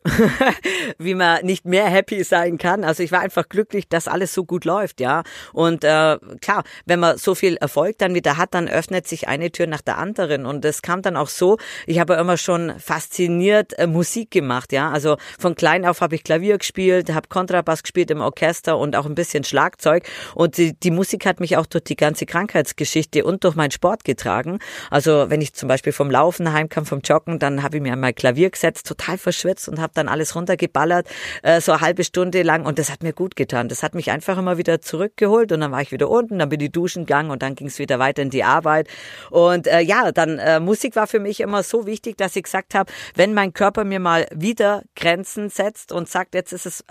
wie 0.97 1.13
man 1.13 1.45
nicht 1.45 1.65
mehr 1.65 1.85
happy 1.85 2.23
sein 2.23 2.57
kann. 2.57 2.83
Also 2.83 3.03
ich 3.03 3.11
war 3.11 3.19
einfach 3.19 3.47
glücklich, 3.47 3.87
dass 3.87 4.07
alles 4.07 4.33
so 4.33 4.45
gut 4.45 4.65
läuft, 4.65 4.99
ja. 4.99 5.23
Und 5.53 5.83
äh, 5.83 6.17
klar, 6.41 6.63
wenn 6.85 6.99
man 6.99 7.17
so 7.17 7.35
viel 7.35 7.55
Erfolg 7.57 7.99
dann 7.99 8.15
wieder 8.15 8.37
hat, 8.37 8.55
dann 8.55 8.67
öffnet 8.67 9.07
sich 9.07 9.27
eine 9.27 9.51
Tür 9.51 9.67
nach 9.67 9.81
der 9.81 9.99
anderen. 9.99 10.45
Und 10.47 10.65
es 10.65 10.81
kam 10.81 11.03
dann 11.03 11.17
auch 11.17 11.29
so, 11.29 11.57
ich 11.85 11.99
habe 11.99 12.15
immer 12.15 12.37
schon 12.37 12.79
fasziniert 12.79 13.77
äh, 13.77 13.85
Musik 13.85 14.31
gemacht, 14.31 14.71
ja. 14.71 14.89
Also 14.89 15.17
von 15.37 15.53
klein 15.55 15.85
auf 15.85 16.01
habe 16.01 16.15
ich 16.15 16.23
Klavier 16.23 16.57
gespielt, 16.57 17.13
habe 17.13 17.27
Kontrabass 17.27 17.83
gespielt 17.83 18.09
im 18.09 18.21
Orchester 18.21 18.77
und 18.77 18.95
auch 18.95 19.05
ein 19.05 19.15
bisschen 19.15 19.43
Schlagzeug. 19.43 20.03
Und 20.33 20.57
die, 20.57 20.73
die 20.73 20.91
Musik 20.91 21.25
hat 21.25 21.39
mich 21.39 21.57
auch 21.57 21.67
durch 21.67 21.83
die 21.83 21.95
ganze 21.95 22.25
Krankheitsgeschichte 22.25 23.23
und 23.23 23.43
durch 23.43 23.55
meinen 23.55 23.71
Sport 23.71 24.03
getragen. 24.03 24.59
Also 24.89 25.29
wenn 25.29 25.41
ich 25.41 25.53
zum 25.53 25.67
Beispiel 25.67 25.93
vom 25.93 26.09
Laufen 26.09 26.51
heimkam, 26.51 26.85
vom 26.85 27.01
Joggen, 27.01 27.39
dann 27.39 27.61
habe 27.61 27.77
ich 27.77 27.83
mir 27.83 27.93
einmal 27.93 28.13
Klavier 28.13 28.48
gesetzt, 28.49 28.87
total 28.87 29.17
verschwitzt 29.17 29.67
und 29.67 29.79
habe 29.79 29.91
dann 29.95 30.07
alles 30.07 30.35
runtergeballert, 30.35 31.07
äh, 31.43 31.61
so 31.61 31.71
eine 31.71 31.81
halbe 31.81 32.03
Stunde 32.03 32.41
lang 32.43 32.65
und 32.65 32.79
das 32.79 32.91
hat 32.91 33.03
mir 33.03 33.13
gut 33.13 33.35
getan. 33.35 33.69
Das 33.69 33.83
hat 33.83 33.95
mich 33.95 34.11
einfach 34.11 34.37
immer 34.37 34.57
wieder 34.57 34.81
zurückgeholt 34.81 35.51
und 35.51 35.61
dann 35.61 35.71
war 35.71 35.81
ich 35.81 35.91
wieder 35.91 36.09
unten, 36.09 36.39
dann 36.39 36.49
bin 36.49 36.59
ich 36.59 36.71
duschen 36.71 37.05
gegangen 37.05 37.31
und 37.31 37.41
dann 37.41 37.55
ging 37.55 37.67
es 37.67 37.79
wieder 37.79 37.99
weiter 37.99 38.21
in 38.21 38.29
die 38.29 38.43
Arbeit. 38.43 38.87
Und 39.29 39.67
äh, 39.67 39.81
ja, 39.81 40.11
dann 40.11 40.39
äh, 40.39 40.59
Musik 40.59 40.95
war 40.95 41.07
für 41.07 41.19
mich 41.19 41.39
immer 41.39 41.63
so 41.63 41.85
wichtig, 41.85 42.17
dass 42.17 42.35
ich 42.35 42.43
gesagt 42.43 42.75
habe, 42.75 42.91
wenn 43.15 43.33
mein 43.33 43.53
Körper 43.53 43.83
mir 43.83 43.99
mal 43.99 44.27
wieder 44.33 44.83
Grenzen 44.95 45.49
setzt 45.49 45.91
und 45.91 46.09
sagt, 46.09 46.33
jetzt 46.35 46.53
ist 46.53 46.65
es 46.65 46.83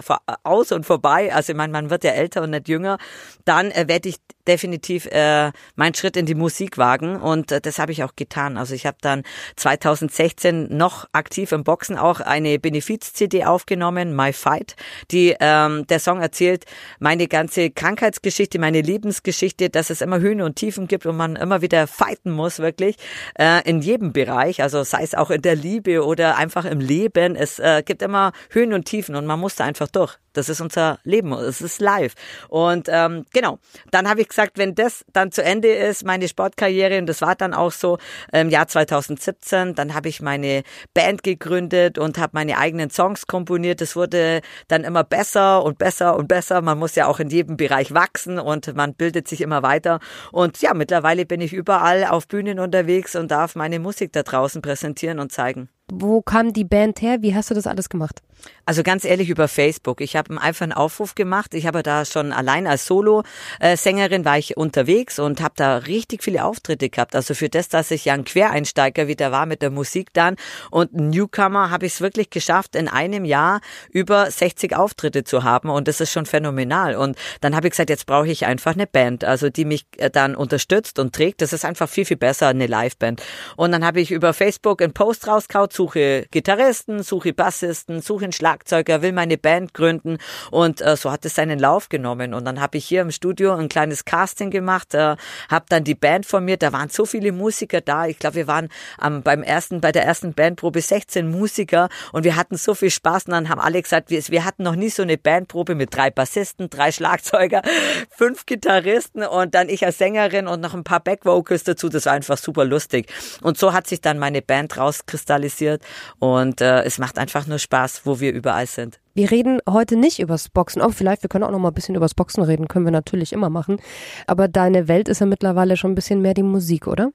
aus 0.42 0.72
und 0.72 0.86
vorbei, 0.86 1.32
also 1.34 1.52
ich 1.52 1.56
meine, 1.56 1.72
man 1.72 1.90
wird 1.90 2.04
ja 2.04 2.12
älter 2.12 2.42
und 2.42 2.50
nicht 2.50 2.68
jünger, 2.68 2.98
dann 3.44 3.70
äh, 3.70 3.84
werde 3.88 4.08
ich 4.08 4.16
definitiv 4.48 5.06
äh, 5.06 5.52
meinen 5.76 5.94
Schritt 5.94 6.16
in 6.16 6.26
die 6.26 6.34
Musik 6.34 6.78
wagen 6.78 7.16
und 7.16 7.52
äh, 7.52 7.60
das 7.60 7.78
habe 7.78 7.92
ich 7.92 8.02
auch 8.02 8.16
getan. 8.16 8.56
Also 8.56 8.74
ich 8.74 8.86
habe 8.86 8.96
dann 9.00 9.22
2016 9.56 10.76
noch 10.76 11.06
aktiv 11.12 11.52
im 11.52 11.62
Boxen 11.64 11.96
auch 11.96 12.20
eine 12.20 12.58
Benefiz-CD 12.58 13.44
aufgenommen, 13.44 14.16
My 14.16 14.32
Fight. 14.32 14.74
Die 15.10 15.36
ähm, 15.38 15.86
der 15.86 16.00
Song 16.00 16.20
erzählt 16.20 16.64
meine 16.98 17.28
ganze 17.28 17.70
Krankheitsgeschichte, 17.70 18.58
meine 18.58 18.80
Lebensgeschichte, 18.80 19.70
dass 19.70 19.90
es 19.90 20.00
immer 20.00 20.18
Höhen 20.18 20.40
und 20.40 20.56
Tiefen 20.56 20.88
gibt 20.88 21.06
und 21.06 21.16
man 21.16 21.36
immer 21.36 21.62
wieder 21.62 21.86
fighten 21.86 22.32
muss 22.32 22.58
wirklich 22.58 22.96
äh, 23.38 23.68
in 23.68 23.80
jedem 23.80 24.12
Bereich. 24.12 24.62
Also 24.62 24.82
sei 24.82 25.02
es 25.02 25.14
auch 25.14 25.30
in 25.30 25.42
der 25.42 25.54
Liebe 25.54 26.04
oder 26.04 26.36
einfach 26.36 26.64
im 26.64 26.80
Leben. 26.80 27.36
Es 27.36 27.58
äh, 27.58 27.82
gibt 27.84 28.02
immer 28.02 28.32
Höhen 28.50 28.72
und 28.72 28.86
Tiefen 28.86 29.14
und 29.14 29.26
man 29.26 29.38
muss 29.38 29.56
da 29.56 29.64
einfach 29.64 29.88
durch. 29.88 30.18
Das 30.38 30.48
ist 30.48 30.60
unser 30.60 30.98
Leben, 31.02 31.32
es 31.32 31.60
ist 31.60 31.80
live. 31.80 32.14
Und 32.48 32.88
ähm, 32.90 33.26
genau, 33.32 33.58
dann 33.90 34.08
habe 34.08 34.20
ich 34.20 34.28
gesagt, 34.28 34.56
wenn 34.56 34.74
das 34.74 35.04
dann 35.12 35.32
zu 35.32 35.42
Ende 35.42 35.68
ist, 35.68 36.04
meine 36.04 36.28
Sportkarriere, 36.28 36.98
und 36.98 37.06
das 37.06 37.20
war 37.20 37.34
dann 37.34 37.54
auch 37.54 37.72
so 37.72 37.98
im 38.32 38.48
Jahr 38.48 38.68
2017, 38.68 39.74
dann 39.74 39.94
habe 39.94 40.08
ich 40.08 40.22
meine 40.22 40.62
Band 40.94 41.22
gegründet 41.22 41.98
und 41.98 42.18
habe 42.18 42.30
meine 42.34 42.58
eigenen 42.58 42.90
Songs 42.90 43.26
komponiert. 43.26 43.80
Das 43.80 43.96
wurde 43.96 44.40
dann 44.68 44.84
immer 44.84 45.04
besser 45.04 45.64
und 45.64 45.78
besser 45.78 46.16
und 46.16 46.28
besser. 46.28 46.62
Man 46.62 46.78
muss 46.78 46.94
ja 46.94 47.06
auch 47.06 47.18
in 47.18 47.28
jedem 47.28 47.56
Bereich 47.56 47.92
wachsen 47.92 48.38
und 48.38 48.74
man 48.76 48.94
bildet 48.94 49.26
sich 49.26 49.40
immer 49.40 49.62
weiter. 49.62 49.98
Und 50.30 50.60
ja, 50.62 50.72
mittlerweile 50.72 51.26
bin 51.26 51.40
ich 51.40 51.52
überall 51.52 52.04
auf 52.04 52.28
Bühnen 52.28 52.60
unterwegs 52.60 53.16
und 53.16 53.30
darf 53.30 53.56
meine 53.56 53.80
Musik 53.80 54.12
da 54.12 54.22
draußen 54.22 54.62
präsentieren 54.62 55.18
und 55.18 55.32
zeigen. 55.32 55.68
Wo 55.90 56.22
kam 56.22 56.52
die 56.52 56.64
Band 56.64 57.00
her? 57.02 57.18
Wie 57.22 57.34
hast 57.34 57.50
du 57.50 57.54
das 57.54 57.66
alles 57.66 57.88
gemacht? 57.88 58.22
Also 58.66 58.82
ganz 58.82 59.04
ehrlich 59.04 59.30
über 59.30 59.48
Facebook. 59.48 60.02
Ich 60.02 60.14
habe 60.14 60.40
einfach 60.40 60.62
einen 60.62 60.74
Aufruf 60.74 61.14
gemacht. 61.14 61.54
Ich 61.54 61.66
habe 61.66 61.82
da 61.82 62.04
schon 62.04 62.32
allein 62.32 62.66
als 62.66 62.84
Solo-Sängerin 62.86 64.26
war 64.26 64.38
ich 64.38 64.58
unterwegs 64.58 65.18
und 65.18 65.40
habe 65.40 65.54
da 65.56 65.78
richtig 65.78 66.22
viele 66.22 66.44
Auftritte 66.44 66.90
gehabt. 66.90 67.16
Also 67.16 67.34
für 67.34 67.48
das, 67.48 67.68
dass 67.68 67.90
ich 67.90 68.04
ja 68.04 68.12
ein 68.12 68.24
Quereinsteiger 68.24 69.08
wieder 69.08 69.32
war 69.32 69.46
mit 69.46 69.62
der 69.62 69.70
Musik 69.70 70.12
dann 70.12 70.36
und 70.70 70.92
Newcomer, 70.92 71.70
habe 71.70 71.86
ich 71.86 71.94
es 71.94 72.00
wirklich 72.02 72.28
geschafft, 72.28 72.76
in 72.76 72.88
einem 72.88 73.24
Jahr 73.24 73.60
über 73.90 74.30
60 74.30 74.76
Auftritte 74.76 75.24
zu 75.24 75.44
haben 75.44 75.70
und 75.70 75.88
das 75.88 76.02
ist 76.02 76.12
schon 76.12 76.26
phänomenal. 76.26 76.94
Und 76.94 77.16
dann 77.40 77.56
habe 77.56 77.68
ich 77.68 77.70
gesagt, 77.72 77.88
jetzt 77.88 78.04
brauche 78.04 78.28
ich 78.28 78.44
einfach 78.44 78.74
eine 78.74 78.86
Band, 78.86 79.24
also 79.24 79.48
die 79.48 79.64
mich 79.64 79.86
äh, 79.96 80.10
dann 80.10 80.36
unterstützt 80.36 80.98
und 80.98 81.14
trägt. 81.14 81.40
Das 81.40 81.54
ist 81.54 81.64
einfach 81.64 81.88
viel, 81.88 82.04
viel 82.04 82.18
besser, 82.18 82.48
eine 82.48 82.66
Liveband. 82.66 83.22
Und 83.56 83.72
dann 83.72 83.84
habe 83.84 84.00
ich 84.02 84.10
über 84.10 84.34
Facebook 84.34 84.82
einen 84.82 84.92
Post 84.92 85.26
rausgehauen, 85.26 85.70
suche 85.78 86.26
Gitarristen, 86.32 87.04
suche 87.04 87.32
Bassisten, 87.32 88.02
suche 88.02 88.24
einen 88.24 88.32
Schlagzeuger, 88.32 89.00
will 89.00 89.12
meine 89.12 89.38
Band 89.38 89.74
gründen 89.74 90.18
und 90.50 90.80
äh, 90.80 90.96
so 90.96 91.12
hat 91.12 91.24
es 91.24 91.36
seinen 91.36 91.60
Lauf 91.60 91.88
genommen. 91.88 92.34
Und 92.34 92.44
dann 92.44 92.60
habe 92.60 92.78
ich 92.78 92.84
hier 92.84 93.00
im 93.02 93.12
Studio 93.12 93.54
ein 93.54 93.68
kleines 93.68 94.04
Casting 94.04 94.50
gemacht, 94.50 94.94
äh, 94.94 95.14
habe 95.48 95.66
dann 95.68 95.84
die 95.84 95.94
Band 95.94 96.26
von 96.26 96.44
mir, 96.44 96.56
da 96.56 96.72
waren 96.72 96.88
so 96.88 97.06
viele 97.06 97.30
Musiker 97.30 97.80
da. 97.80 98.06
Ich 98.06 98.18
glaube, 98.18 98.34
wir 98.34 98.46
waren 98.48 98.70
ähm, 99.00 99.22
beim 99.22 99.44
ersten, 99.44 99.80
bei 99.80 99.92
der 99.92 100.04
ersten 100.04 100.34
Bandprobe 100.34 100.80
16 100.80 101.30
Musiker 101.30 101.90
und 102.10 102.24
wir 102.24 102.34
hatten 102.34 102.56
so 102.56 102.74
viel 102.74 102.90
Spaß. 102.90 103.26
Und 103.26 103.34
dann 103.34 103.48
haben 103.48 103.60
alle 103.60 103.80
gesagt, 103.80 104.10
wir, 104.10 104.20
wir 104.26 104.44
hatten 104.44 104.64
noch 104.64 104.74
nie 104.74 104.90
so 104.90 105.04
eine 105.04 105.16
Bandprobe 105.16 105.76
mit 105.76 105.94
drei 105.94 106.10
Bassisten, 106.10 106.70
drei 106.70 106.90
Schlagzeuger, 106.90 107.62
fünf 108.10 108.46
Gitarristen 108.46 109.22
und 109.22 109.54
dann 109.54 109.68
ich 109.68 109.86
als 109.86 109.98
Sängerin 109.98 110.48
und 110.48 110.60
noch 110.60 110.74
ein 110.74 110.82
paar 110.82 110.98
Backvocals 110.98 111.62
dazu. 111.62 111.88
Das 111.88 112.06
war 112.06 112.14
einfach 112.14 112.36
super 112.36 112.64
lustig. 112.64 113.06
Und 113.42 113.58
so 113.58 113.72
hat 113.72 113.86
sich 113.86 114.00
dann 114.00 114.18
meine 114.18 114.42
Band 114.42 114.76
rauskristallisiert 114.76 115.67
passiert. 115.68 115.82
Und 116.18 116.60
äh, 116.60 116.82
es 116.82 116.98
macht 116.98 117.18
einfach 117.18 117.46
nur 117.46 117.58
Spaß, 117.58 118.02
wo 118.04 118.20
wir 118.20 118.32
überall 118.32 118.66
sind. 118.66 119.00
Wir 119.14 119.30
reden 119.30 119.60
heute 119.68 119.96
nicht 119.96 120.20
übers 120.20 120.48
Boxen. 120.48 120.80
Oh, 120.80 120.90
vielleicht, 120.90 121.22
wir 121.22 121.28
können 121.28 121.44
auch 121.44 121.50
noch 121.50 121.58
mal 121.58 121.68
ein 121.68 121.74
bisschen 121.74 121.94
übers 121.94 122.14
Boxen 122.14 122.42
reden. 122.42 122.68
Können 122.68 122.84
wir 122.84 122.92
natürlich 122.92 123.32
immer 123.32 123.50
machen. 123.50 123.80
Aber 124.26 124.48
deine 124.48 124.88
Welt 124.88 125.08
ist 125.08 125.20
ja 125.20 125.26
mittlerweile 125.26 125.76
schon 125.76 125.92
ein 125.92 125.96
bisschen 125.96 126.22
mehr 126.22 126.34
die 126.34 126.42
Musik, 126.42 126.86
oder? 126.86 127.10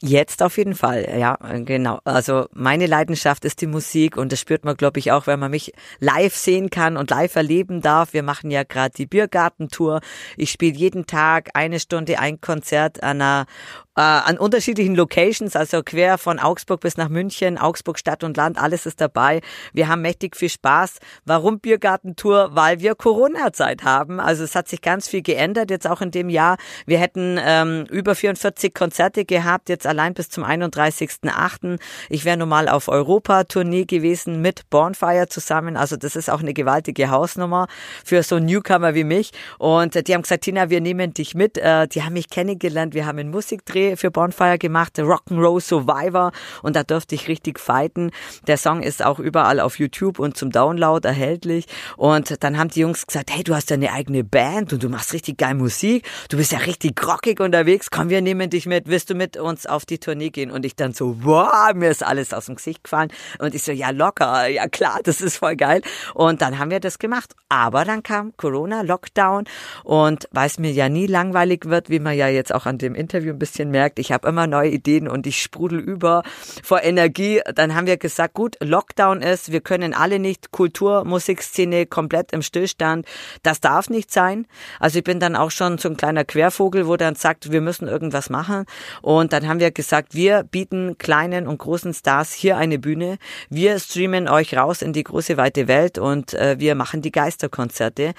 Jetzt 0.00 0.42
auf 0.42 0.56
jeden 0.58 0.74
Fall, 0.74 1.08
ja, 1.18 1.36
genau. 1.64 2.00
Also 2.04 2.46
meine 2.52 2.86
Leidenschaft 2.86 3.44
ist 3.44 3.60
die 3.60 3.66
Musik 3.66 4.16
und 4.16 4.32
das 4.32 4.40
spürt 4.40 4.64
man, 4.64 4.76
glaube 4.76 4.98
ich, 4.98 5.12
auch, 5.12 5.26
wenn 5.26 5.40
man 5.40 5.50
mich 5.50 5.72
live 5.98 6.34
sehen 6.34 6.70
kann 6.70 6.96
und 6.96 7.10
live 7.10 7.34
erleben 7.36 7.80
darf. 7.80 8.12
Wir 8.12 8.22
machen 8.22 8.50
ja 8.50 8.62
gerade 8.62 8.94
die 8.96 9.06
Biergartentour. 9.06 10.00
Ich 10.36 10.50
spiele 10.50 10.76
jeden 10.76 11.06
Tag 11.06 11.50
eine 11.54 11.80
Stunde 11.80 12.18
ein 12.18 12.40
Konzert 12.40 13.02
an 13.02 13.20
einer 13.20 13.46
äh, 13.98 14.02
an 14.02 14.38
unterschiedlichen 14.38 14.94
Locations, 14.94 15.56
also 15.56 15.82
quer 15.82 16.18
von 16.18 16.38
Augsburg 16.38 16.80
bis 16.80 16.96
nach 16.96 17.08
München, 17.08 17.58
Augsburg 17.58 17.98
Stadt 17.98 18.22
und 18.22 18.36
Land, 18.36 18.56
alles 18.56 18.86
ist 18.86 19.00
dabei. 19.00 19.40
Wir 19.72 19.88
haben 19.88 20.02
mächtig 20.02 20.36
viel 20.36 20.48
Spaß. 20.48 20.98
Warum 21.24 21.58
Biergartentour? 21.58 22.50
Weil 22.52 22.78
wir 22.78 22.94
Corona-Zeit 22.94 23.82
haben. 23.82 24.20
Also 24.20 24.44
es 24.44 24.54
hat 24.54 24.68
sich 24.68 24.82
ganz 24.82 25.08
viel 25.08 25.22
geändert, 25.22 25.70
jetzt 25.70 25.88
auch 25.88 26.00
in 26.00 26.12
dem 26.12 26.28
Jahr. 26.28 26.58
Wir 26.86 26.98
hätten 26.98 27.40
ähm, 27.42 27.86
über 27.90 28.14
44 28.14 28.72
Konzerte 28.72 29.24
gehabt, 29.24 29.68
jetzt 29.68 29.77
allein 29.86 30.14
bis 30.14 30.30
zum 30.30 30.44
31.8. 30.44 31.78
Ich 32.08 32.24
wäre 32.24 32.36
normal 32.36 32.68
auf 32.68 32.88
Europa-Tournee 32.88 33.84
gewesen 33.84 34.40
mit 34.40 34.70
Bonfire 34.70 35.28
zusammen. 35.28 35.76
Also 35.76 35.96
das 35.96 36.16
ist 36.16 36.30
auch 36.30 36.40
eine 36.40 36.54
gewaltige 36.54 37.10
Hausnummer 37.10 37.66
für 38.04 38.22
so 38.22 38.38
Newcomer 38.38 38.94
wie 38.94 39.04
mich. 39.04 39.32
Und 39.58 39.94
die 40.06 40.14
haben 40.14 40.22
gesagt, 40.22 40.44
Tina, 40.44 40.70
wir 40.70 40.80
nehmen 40.80 41.12
dich 41.12 41.34
mit. 41.34 41.58
Äh, 41.58 41.88
die 41.88 42.02
haben 42.02 42.12
mich 42.12 42.30
kennengelernt. 42.30 42.94
Wir 42.94 43.06
haben 43.06 43.18
einen 43.18 43.30
Musikdreh 43.30 43.96
für 43.96 44.10
Bonfire 44.10 44.58
gemacht, 44.58 44.98
Rock'n'Roll 44.98 45.60
Survivor. 45.60 46.32
Und 46.62 46.76
da 46.76 46.82
durfte 46.82 47.14
ich 47.14 47.28
richtig 47.28 47.58
fighten. 47.58 48.10
Der 48.46 48.56
Song 48.56 48.82
ist 48.82 49.04
auch 49.04 49.18
überall 49.18 49.60
auf 49.60 49.78
YouTube 49.78 50.18
und 50.18 50.36
zum 50.36 50.50
Download 50.50 51.06
erhältlich. 51.06 51.66
Und 51.96 52.42
dann 52.42 52.58
haben 52.58 52.70
die 52.70 52.80
Jungs 52.80 53.06
gesagt, 53.06 53.30
hey, 53.32 53.42
du 53.42 53.54
hast 53.54 53.70
ja 53.70 53.76
eigene 53.92 54.24
Band 54.24 54.72
und 54.72 54.82
du 54.82 54.88
machst 54.88 55.12
richtig 55.12 55.38
geil 55.38 55.54
Musik. 55.54 56.06
Du 56.28 56.36
bist 56.36 56.52
ja 56.52 56.58
richtig 56.58 57.00
rockig 57.06 57.40
unterwegs. 57.40 57.90
Komm, 57.90 58.08
wir 58.08 58.22
nehmen 58.22 58.50
dich 58.50 58.66
mit. 58.66 58.88
Willst 58.88 59.10
du 59.10 59.14
mit 59.14 59.36
uns 59.36 59.66
auf 59.68 59.86
die 59.86 59.98
Tournee 59.98 60.30
gehen? 60.30 60.50
Und 60.50 60.64
ich 60.64 60.76
dann 60.76 60.92
so, 60.92 61.24
wow, 61.24 61.72
mir 61.74 61.90
ist 61.90 62.04
alles 62.04 62.32
aus 62.32 62.46
dem 62.46 62.56
Gesicht 62.56 62.84
gefallen. 62.84 63.10
Und 63.38 63.54
ich 63.54 63.62
so, 63.62 63.72
ja, 63.72 63.90
locker, 63.90 64.46
ja 64.48 64.68
klar, 64.68 65.00
das 65.02 65.20
ist 65.20 65.36
voll 65.36 65.56
geil. 65.56 65.82
Und 66.14 66.42
dann 66.42 66.58
haben 66.58 66.70
wir 66.70 66.80
das 66.80 66.98
gemacht. 66.98 67.34
Aber 67.48 67.84
dann 67.84 68.02
kam 68.02 68.36
Corona, 68.36 68.82
Lockdown 68.82 69.44
und 69.84 70.28
weil 70.32 70.46
es 70.46 70.58
mir 70.58 70.70
ja 70.70 70.88
nie 70.88 71.06
langweilig 71.06 71.64
wird, 71.64 71.88
wie 71.88 71.98
man 71.98 72.14
ja 72.14 72.28
jetzt 72.28 72.54
auch 72.54 72.66
an 72.66 72.76
dem 72.76 72.94
Interview 72.94 73.32
ein 73.32 73.38
bisschen 73.38 73.70
merkt, 73.70 73.98
ich 73.98 74.12
habe 74.12 74.28
immer 74.28 74.46
neue 74.46 74.70
Ideen 74.70 75.08
und 75.08 75.26
ich 75.26 75.40
sprudel 75.40 75.78
über 75.78 76.22
vor 76.62 76.82
Energie. 76.82 77.40
Dann 77.54 77.74
haben 77.74 77.86
wir 77.86 77.96
gesagt, 77.96 78.34
gut, 78.34 78.56
Lockdown 78.60 79.22
ist, 79.22 79.50
wir 79.50 79.60
können 79.60 79.94
alle 79.94 80.18
nicht 80.18 80.52
Kultur, 80.52 81.04
Musikszene 81.04 81.86
komplett 81.86 82.32
im 82.32 82.42
Stillstand. 82.42 83.06
Das 83.42 83.60
darf 83.60 83.88
nicht 83.88 84.12
sein. 84.12 84.46
Also 84.78 84.98
ich 84.98 85.04
bin 85.04 85.20
dann 85.20 85.34
auch 85.34 85.50
schon 85.50 85.78
so 85.78 85.88
ein 85.88 85.96
kleiner 85.96 86.24
Quervogel, 86.24 86.86
wo 86.86 86.96
dann 86.96 87.14
sagt, 87.14 87.50
wir 87.50 87.60
müssen 87.60 87.88
irgendwas 87.88 88.28
machen. 88.28 88.64
Und 89.00 89.32
dann 89.32 89.48
haben 89.48 89.57
wir 89.60 89.70
gesagt, 89.70 90.14
wir 90.14 90.42
bieten 90.42 90.98
kleinen 90.98 91.46
und 91.46 91.58
großen 91.58 91.94
Stars 91.94 92.32
hier 92.32 92.56
eine 92.56 92.78
Bühne. 92.78 93.18
Wir 93.48 93.78
streamen 93.78 94.28
euch 94.28 94.56
raus 94.56 94.82
in 94.82 94.92
die 94.92 95.04
große 95.04 95.36
weite 95.36 95.68
Welt 95.68 95.98
und 95.98 96.34
äh, 96.34 96.56
wir 96.58 96.74
machen 96.74 97.02
die 97.02 97.12
Geisterkonzerte. 97.12 98.14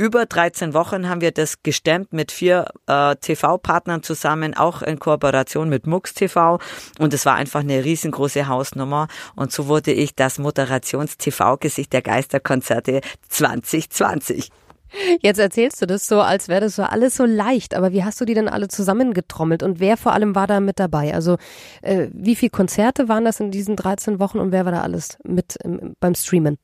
Über 0.00 0.24
13 0.24 0.72
Wochen 0.72 1.10
haben 1.10 1.20
wir 1.20 1.30
das 1.30 1.62
gestemmt 1.62 2.14
mit 2.14 2.32
vier 2.32 2.64
äh, 2.86 3.16
TV-Partnern 3.16 4.02
zusammen, 4.02 4.56
auch 4.56 4.80
in 4.80 4.98
Kooperation 4.98 5.68
mit 5.68 5.86
MUX 5.86 6.14
TV. 6.14 6.58
Und 6.98 7.12
es 7.12 7.26
war 7.26 7.34
einfach 7.34 7.60
eine 7.60 7.84
riesengroße 7.84 8.48
Hausnummer. 8.48 9.08
Und 9.36 9.52
so 9.52 9.66
wurde 9.66 9.92
ich 9.92 10.14
das 10.14 10.38
Moderations-TV-Gesicht 10.38 11.92
der 11.92 12.00
Geisterkonzerte 12.00 13.02
2020. 13.28 14.50
Jetzt 15.20 15.38
erzählst 15.38 15.80
du 15.82 15.86
das 15.86 16.06
so, 16.06 16.20
als 16.20 16.48
wäre 16.48 16.60
das 16.60 16.76
so 16.76 16.82
alles 16.82 17.16
so 17.16 17.24
leicht, 17.24 17.74
aber 17.74 17.92
wie 17.92 18.04
hast 18.04 18.20
du 18.20 18.24
die 18.24 18.34
denn 18.34 18.48
alle 18.48 18.68
zusammengetrommelt 18.68 19.62
und 19.62 19.80
wer 19.80 19.96
vor 19.96 20.12
allem 20.12 20.34
war 20.34 20.46
da 20.46 20.60
mit 20.60 20.78
dabei? 20.78 21.14
Also 21.14 21.36
äh, 21.82 22.08
wie 22.12 22.36
viele 22.36 22.50
Konzerte 22.50 23.08
waren 23.08 23.24
das 23.24 23.40
in 23.40 23.50
diesen 23.50 23.76
13 23.76 24.18
Wochen 24.20 24.38
und 24.38 24.52
wer 24.52 24.64
war 24.64 24.72
da 24.72 24.82
alles 24.82 25.18
mit 25.24 25.56
ähm, 25.64 25.94
beim 26.00 26.14
Streamen? 26.14 26.58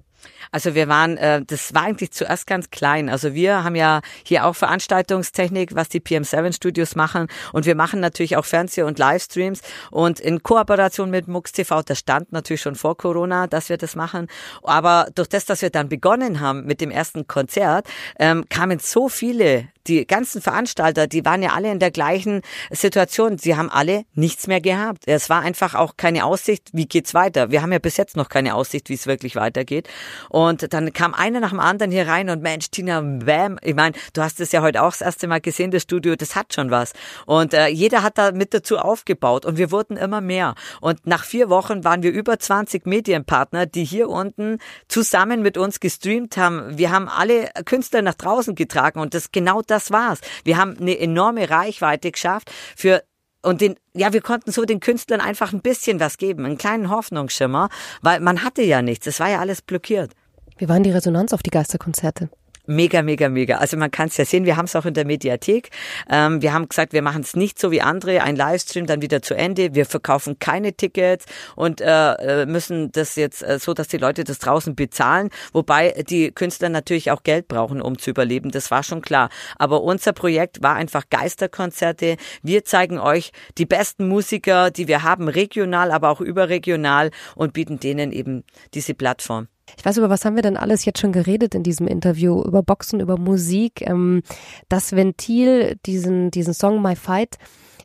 Also 0.53 0.75
wir 0.75 0.89
waren, 0.89 1.17
äh, 1.17 1.43
das 1.47 1.75
war 1.75 1.83
eigentlich 1.83 2.13
zuerst 2.13 2.47
ganz 2.47 2.71
klein. 2.71 3.09
Also 3.09 3.35
wir 3.35 3.65
haben 3.65 3.75
ja 3.75 4.01
hier 4.25 4.47
auch 4.47 4.55
Veranstaltungstechnik, 4.55 5.75
was 5.75 5.89
die 5.89 6.01
PM7 6.01 6.55
Studios 6.55 6.97
machen. 6.97 7.29
Und 7.53 7.67
wir 7.67 7.75
machen 7.75 8.01
natürlich 8.01 8.37
auch 8.37 8.45
Fernseh- 8.45 8.83
und 8.83 8.99
Livestreams. 8.99 9.61
Und 9.91 10.21
in 10.21 10.43
Kooperation 10.43 11.11
mit 11.11 11.29
MUX 11.29 11.53
TV, 11.53 11.83
das 11.83 11.99
stand 11.99 12.33
natürlich 12.33 12.63
schon 12.63 12.75
vor 12.75 12.97
Corona, 12.97 13.47
dass 13.47 13.69
wir 13.69 13.77
das 13.77 13.97
machen. 13.97 14.29
Aber 14.63 15.09
durch 15.15 15.29
das, 15.29 15.45
dass 15.45 15.63
wir 15.63 15.71
dann 15.71 15.89
begonnen 15.89 16.41
haben 16.41 16.65
mit 16.65 16.81
dem 16.81 16.91
ersten 16.91 17.27
Konzert, 17.27 17.87
ähm, 18.19 18.45
kamen 18.49 18.79
so 18.79 19.09
viele 19.09 19.69
die 19.89 20.07
ganzen 20.07 20.43
Veranstalter, 20.43 21.07
die 21.07 21.25
waren 21.25 21.43
ja 21.43 21.51
alle 21.51 21.71
in 21.71 21.79
der 21.79 21.91
gleichen 21.91 22.43
Situation. 22.71 23.39
Sie 23.39 23.57
haben 23.57 23.71
alle 23.71 24.05
nichts 24.15 24.47
mehr 24.47 24.61
gehabt. 24.61 25.05
Es 25.07 25.31
war 25.31 25.41
einfach 25.41 25.75
auch 25.75 25.97
keine 25.97 26.25
Aussicht, 26.25 26.71
wie 26.73 26.87
geht's 26.87 27.15
weiter. 27.15 27.51
Wir 27.51 27.63
haben 27.63 27.73
ja 27.73 27.79
bis 27.79 27.97
jetzt 27.97 28.17
noch 28.17 28.29
keine 28.29 28.55
Aussicht, 28.55 28.89
wie 28.89 28.95
es 28.95 29.07
wirklich 29.07 29.37
weitergeht. 29.37 29.89
Und 30.29 30.73
dann 30.73 30.93
kam 30.93 31.15
einer 31.15 31.41
nach 31.41 31.51
dem 31.51 31.61
anderen 31.61 31.91
hier 31.91 32.09
rein 32.09 32.31
und 32.31 32.43
Mensch, 32.43 32.71
Tina, 32.71 33.01
bam. 33.01 33.59
Ich 33.63 33.75
meine, 33.75 33.95
du 34.13 34.23
hast 34.23 34.41
es 34.41 34.53
ja 34.53 34.63
heute 34.63 34.83
auch 34.83 34.91
das 34.91 35.01
erste 35.01 35.29
Mal 35.29 35.41
gesehen, 35.41 35.71
das 35.71 35.83
Studio, 35.83 36.17
das 36.17 36.35
hat 36.35 36.55
schon 36.55 36.71
was. 36.71 36.93
Und 37.27 37.55
äh, 37.55 37.69
jeder 37.69 38.03
hat 38.03 38.19
da 38.19 38.33
mit 38.33 38.55
dazu 38.55 38.79
aufgebaut 38.79 39.45
und 39.45 39.57
wir 39.59 39.71
wurden 39.71 39.97
immer 39.97 40.21
mehr. 40.21 40.55
Und 40.81 41.07
nach 41.07 41.25
vier 41.25 41.49
Wochen 41.49 41.85
waren 41.85 42.03
wir 42.03 42.11
über 42.11 42.39
20 42.39 42.87
Medienpartner, 42.87 43.67
die 43.67 43.85
hier 43.85 44.09
unten 44.09 44.59
zusammen 44.89 45.43
mit 45.43 45.59
uns 45.59 45.81
gestreamt 45.81 46.37
haben. 46.37 46.79
Wir 46.79 46.91
haben 46.91 47.09
alle 47.09 47.51
Künstler 47.65 48.03
nach 48.03 48.15
draußen 48.15 48.55
getragen 48.55 49.01
und 49.01 49.15
das 49.15 49.33
genau 49.33 49.63
das 49.63 49.76
das 49.77 49.91
war's. 49.91 50.21
Wir 50.45 50.57
haben 50.57 50.77
eine 50.79 50.99
enorme 50.99 51.49
Reichweite 51.51 52.11
geschafft 52.11 52.51
für 52.77 53.03
und 53.43 53.61
den, 53.61 53.77
ja, 53.95 54.13
wir 54.13 54.23
konnten 54.23 54.51
so 54.51 54.65
den 54.65 54.81
Künstlern 54.81 55.21
einfach 55.21 55.53
ein 55.53 55.61
bisschen 55.61 56.01
was 56.01 56.19
geben, 56.19 56.45
einen 56.45 56.59
kleinen 56.59 56.91
Hoffnungsschimmer, 56.91 57.69
weil 58.03 58.19
man 58.19 58.43
hatte 58.43 58.63
ja 58.63 58.83
nichts. 58.83 59.07
Es 59.07 59.21
war 59.21 59.31
ja 59.31 59.39
alles 59.39 59.63
blockiert. 59.63 60.11
Wie 60.59 60.69
war 60.69 60.77
denn 60.77 60.83
die 60.83 60.91
Resonanz 60.91 61.33
auf 61.33 61.45
die 61.45 61.51
Geisterkonzerte? 61.51 62.29
Mega, 62.69 63.03
mega, 63.03 63.29
mega. 63.29 63.59
Also 63.59 63.77
man 63.77 63.93
kann 63.93 64.09
es 64.09 64.17
ja 64.17 64.25
sehen, 64.25 64.45
wir 64.45 64.57
haben 64.57 64.65
es 64.65 64.75
auch 64.75 64.87
in 64.87 64.95
der 64.95 65.05
Mediathek. 65.05 65.71
Ähm, 66.11 66.43
wir 66.43 66.53
haben 66.53 66.69
gesagt, 66.69 66.93
wir 66.93 67.03
machen 67.03 67.23
es 67.23 67.37
nicht 67.37 67.61
so 67.61 67.71
wie 67.71 67.81
andere, 67.81 68.23
ein 68.23 68.35
Livestream 68.35 68.87
dann 68.87 69.03
wieder 69.03 69.23
zu 69.23 69.35
Ende. 69.35 69.77
Wir 69.77 69.87
verkaufen 69.87 70.41
keine 70.41 70.73
Tickets 70.73 71.27
und 71.55 71.81
äh, 71.81 72.15
äh, 72.15 72.47
müssen 72.47 72.91
das 72.91 73.15
jetzt 73.15 73.43
äh, 73.43 73.61
so, 73.61 73.73
dass 73.73 73.87
die 73.87 73.99
Leute 73.99 74.25
das 74.25 74.41
draußen 74.41 74.75
bezahlen, 74.75 75.31
wobei 75.53 76.05
die 76.09 76.33
Künstler 76.33 76.69
natürlich 76.69 77.13
auch 77.13 77.23
Geld 77.23 77.47
brauchen, 77.47 77.81
um 77.81 77.99
zu 77.99 78.11
überleben. 78.11 78.51
Das 78.51 78.73
war 78.73 78.83
schon 78.83 79.01
klar. 79.01 79.29
Aber 79.59 79.83
unser 79.83 80.13
Projekt 80.13 80.61
war 80.61 80.75
einfach 80.75 81.05
Geisterkonzerte. 81.09 82.17
Wir 82.43 82.65
zeigen 82.65 82.99
euch 82.99 83.31
die 83.59 83.67
besten 83.67 84.09
Musiker, 84.09 84.73
die 84.73 84.89
wir 84.89 85.05
haben, 85.05 85.29
regional, 85.29 85.93
aber 85.93 86.11
auch 86.11 86.21
überregional 86.21 87.11
und 87.37 87.53
bieten 87.53 87.79
denen 87.79 88.11
eben 88.11 88.43
diese 88.75 88.95
Plattform. 88.95 89.47
Ich 89.77 89.85
weiß, 89.85 89.97
über 89.97 90.11
was 90.11 90.25
haben 90.25 90.37
wir 90.37 90.43
denn 90.43 90.57
alles 90.57 90.85
jetzt 90.85 91.01
schon 91.01 91.13
geredet 91.13 91.55
in 91.55 91.63
diesem 91.63 91.89
Interview? 91.89 92.43
Über 92.43 92.63
Boxen, 92.63 93.01
über 93.01 93.19
Musik, 93.19 93.83
ähm, 93.83 94.23
das 94.69 94.93
Ventil, 94.93 95.77
diesen, 95.87 96.31
diesen 96.31 96.55
Song 96.55 96.83
My 96.83 96.95
Fight 96.95 97.37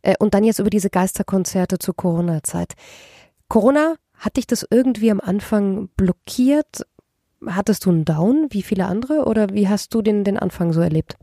äh, 0.01 0.15
und 0.19 0.33
dann 0.33 0.43
jetzt 0.43 0.59
über 0.59 0.69
diese 0.69 0.89
Geisterkonzerte 0.89 1.79
zur 1.79 1.95
Corona-Zeit. 1.95 2.73
Corona, 3.47 3.95
hat 4.15 4.37
dich 4.37 4.45
das 4.45 4.65
irgendwie 4.69 5.11
am 5.11 5.19
Anfang 5.19 5.89
blockiert? 5.97 6.85
Hattest 7.45 7.85
du 7.85 7.89
einen 7.89 8.05
Down 8.05 8.47
wie 8.51 8.61
viele 8.61 8.85
andere 8.85 9.25
oder 9.25 9.49
wie 9.49 9.67
hast 9.67 9.93
du 9.95 10.03
den, 10.03 10.23
den 10.23 10.37
Anfang 10.37 10.73
so 10.73 10.81
erlebt? 10.81 11.17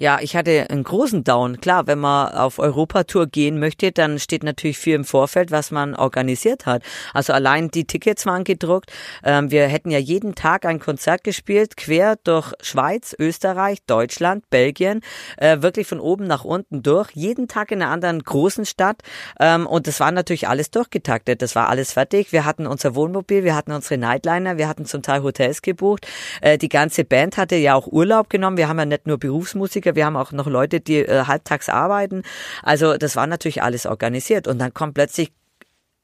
Ja, 0.00 0.18
ich 0.22 0.34
hatte 0.34 0.66
einen 0.70 0.82
großen 0.82 1.24
Down. 1.24 1.60
Klar, 1.60 1.86
wenn 1.86 1.98
man 1.98 2.32
auf 2.32 2.58
Europatour 2.58 3.26
gehen 3.26 3.58
möchte, 3.58 3.92
dann 3.92 4.18
steht 4.18 4.42
natürlich 4.42 4.78
viel 4.78 4.94
im 4.94 5.04
Vorfeld, 5.04 5.50
was 5.50 5.70
man 5.70 5.94
organisiert 5.94 6.64
hat. 6.64 6.82
Also 7.12 7.34
allein 7.34 7.70
die 7.70 7.84
Tickets 7.84 8.24
waren 8.24 8.44
gedruckt. 8.44 8.90
Ähm, 9.22 9.50
wir 9.50 9.68
hätten 9.68 9.90
ja 9.90 9.98
jeden 9.98 10.34
Tag 10.34 10.64
ein 10.64 10.80
Konzert 10.80 11.22
gespielt, 11.22 11.76
quer 11.76 12.16
durch 12.24 12.54
Schweiz, 12.62 13.14
Österreich, 13.18 13.80
Deutschland, 13.86 14.48
Belgien, 14.48 15.02
äh, 15.36 15.60
wirklich 15.60 15.86
von 15.86 16.00
oben 16.00 16.26
nach 16.26 16.46
unten 16.46 16.82
durch. 16.82 17.10
Jeden 17.12 17.46
Tag 17.46 17.70
in 17.70 17.82
einer 17.82 17.90
anderen 17.90 18.22
großen 18.22 18.64
Stadt. 18.64 19.02
Ähm, 19.38 19.66
und 19.66 19.86
das 19.86 20.00
war 20.00 20.12
natürlich 20.12 20.48
alles 20.48 20.70
durchgetaktet. 20.70 21.42
Das 21.42 21.54
war 21.54 21.68
alles 21.68 21.92
fertig. 21.92 22.32
Wir 22.32 22.46
hatten 22.46 22.66
unser 22.66 22.94
Wohnmobil, 22.94 23.44
wir 23.44 23.54
hatten 23.54 23.72
unsere 23.72 23.98
Nightliner, 23.98 24.56
wir 24.56 24.66
hatten 24.66 24.86
zum 24.86 25.02
Teil 25.02 25.22
Hotels 25.22 25.60
gebucht. 25.60 26.06
Äh, 26.40 26.56
die 26.56 26.70
ganze 26.70 27.04
Band 27.04 27.36
hatte 27.36 27.56
ja 27.56 27.74
auch 27.74 27.86
Urlaub 27.86 28.30
genommen. 28.30 28.56
Wir 28.56 28.66
haben 28.66 28.78
ja 28.78 28.86
nicht 28.86 29.06
nur 29.06 29.18
Berufsmusiker, 29.18 29.89
Musiker, 29.90 29.96
wir 29.96 30.06
haben 30.06 30.16
auch 30.16 30.32
noch 30.32 30.46
Leute, 30.46 30.80
die 30.80 30.98
äh, 30.98 31.24
halbtags 31.26 31.68
arbeiten. 31.68 32.22
Also 32.62 32.96
das 32.96 33.16
war 33.16 33.26
natürlich 33.26 33.62
alles 33.62 33.86
organisiert 33.86 34.48
und 34.48 34.58
dann 34.58 34.72
kommt 34.74 34.94
plötzlich 34.94 35.32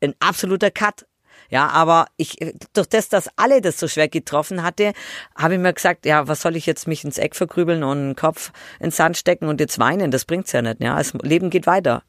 ein 0.02 0.14
absoluter 0.20 0.70
Cut. 0.70 1.06
Ja, 1.48 1.68
aber 1.68 2.06
ich, 2.16 2.38
durch 2.72 2.88
das, 2.88 3.08
dass 3.08 3.28
alle 3.36 3.60
das 3.60 3.78
so 3.78 3.86
schwer 3.86 4.08
getroffen 4.08 4.64
hatte, 4.64 4.92
habe 5.36 5.54
ich 5.54 5.60
mir 5.60 5.72
gesagt, 5.72 6.04
ja, 6.04 6.26
was 6.26 6.40
soll 6.40 6.56
ich 6.56 6.66
jetzt 6.66 6.88
mich 6.88 7.04
ins 7.04 7.18
Eck 7.18 7.36
vergrübeln 7.36 7.84
und 7.84 7.98
den 7.98 8.16
Kopf 8.16 8.50
ins 8.80 8.96
Sand 8.96 9.16
stecken 9.16 9.46
und 9.46 9.60
jetzt 9.60 9.78
weinen? 9.78 10.10
Das 10.10 10.24
bringt's 10.24 10.50
ja 10.50 10.62
nicht, 10.62 10.80
ja. 10.80 10.96
Das 10.96 11.12
Leben 11.22 11.50
geht 11.50 11.66
weiter. 11.68 12.02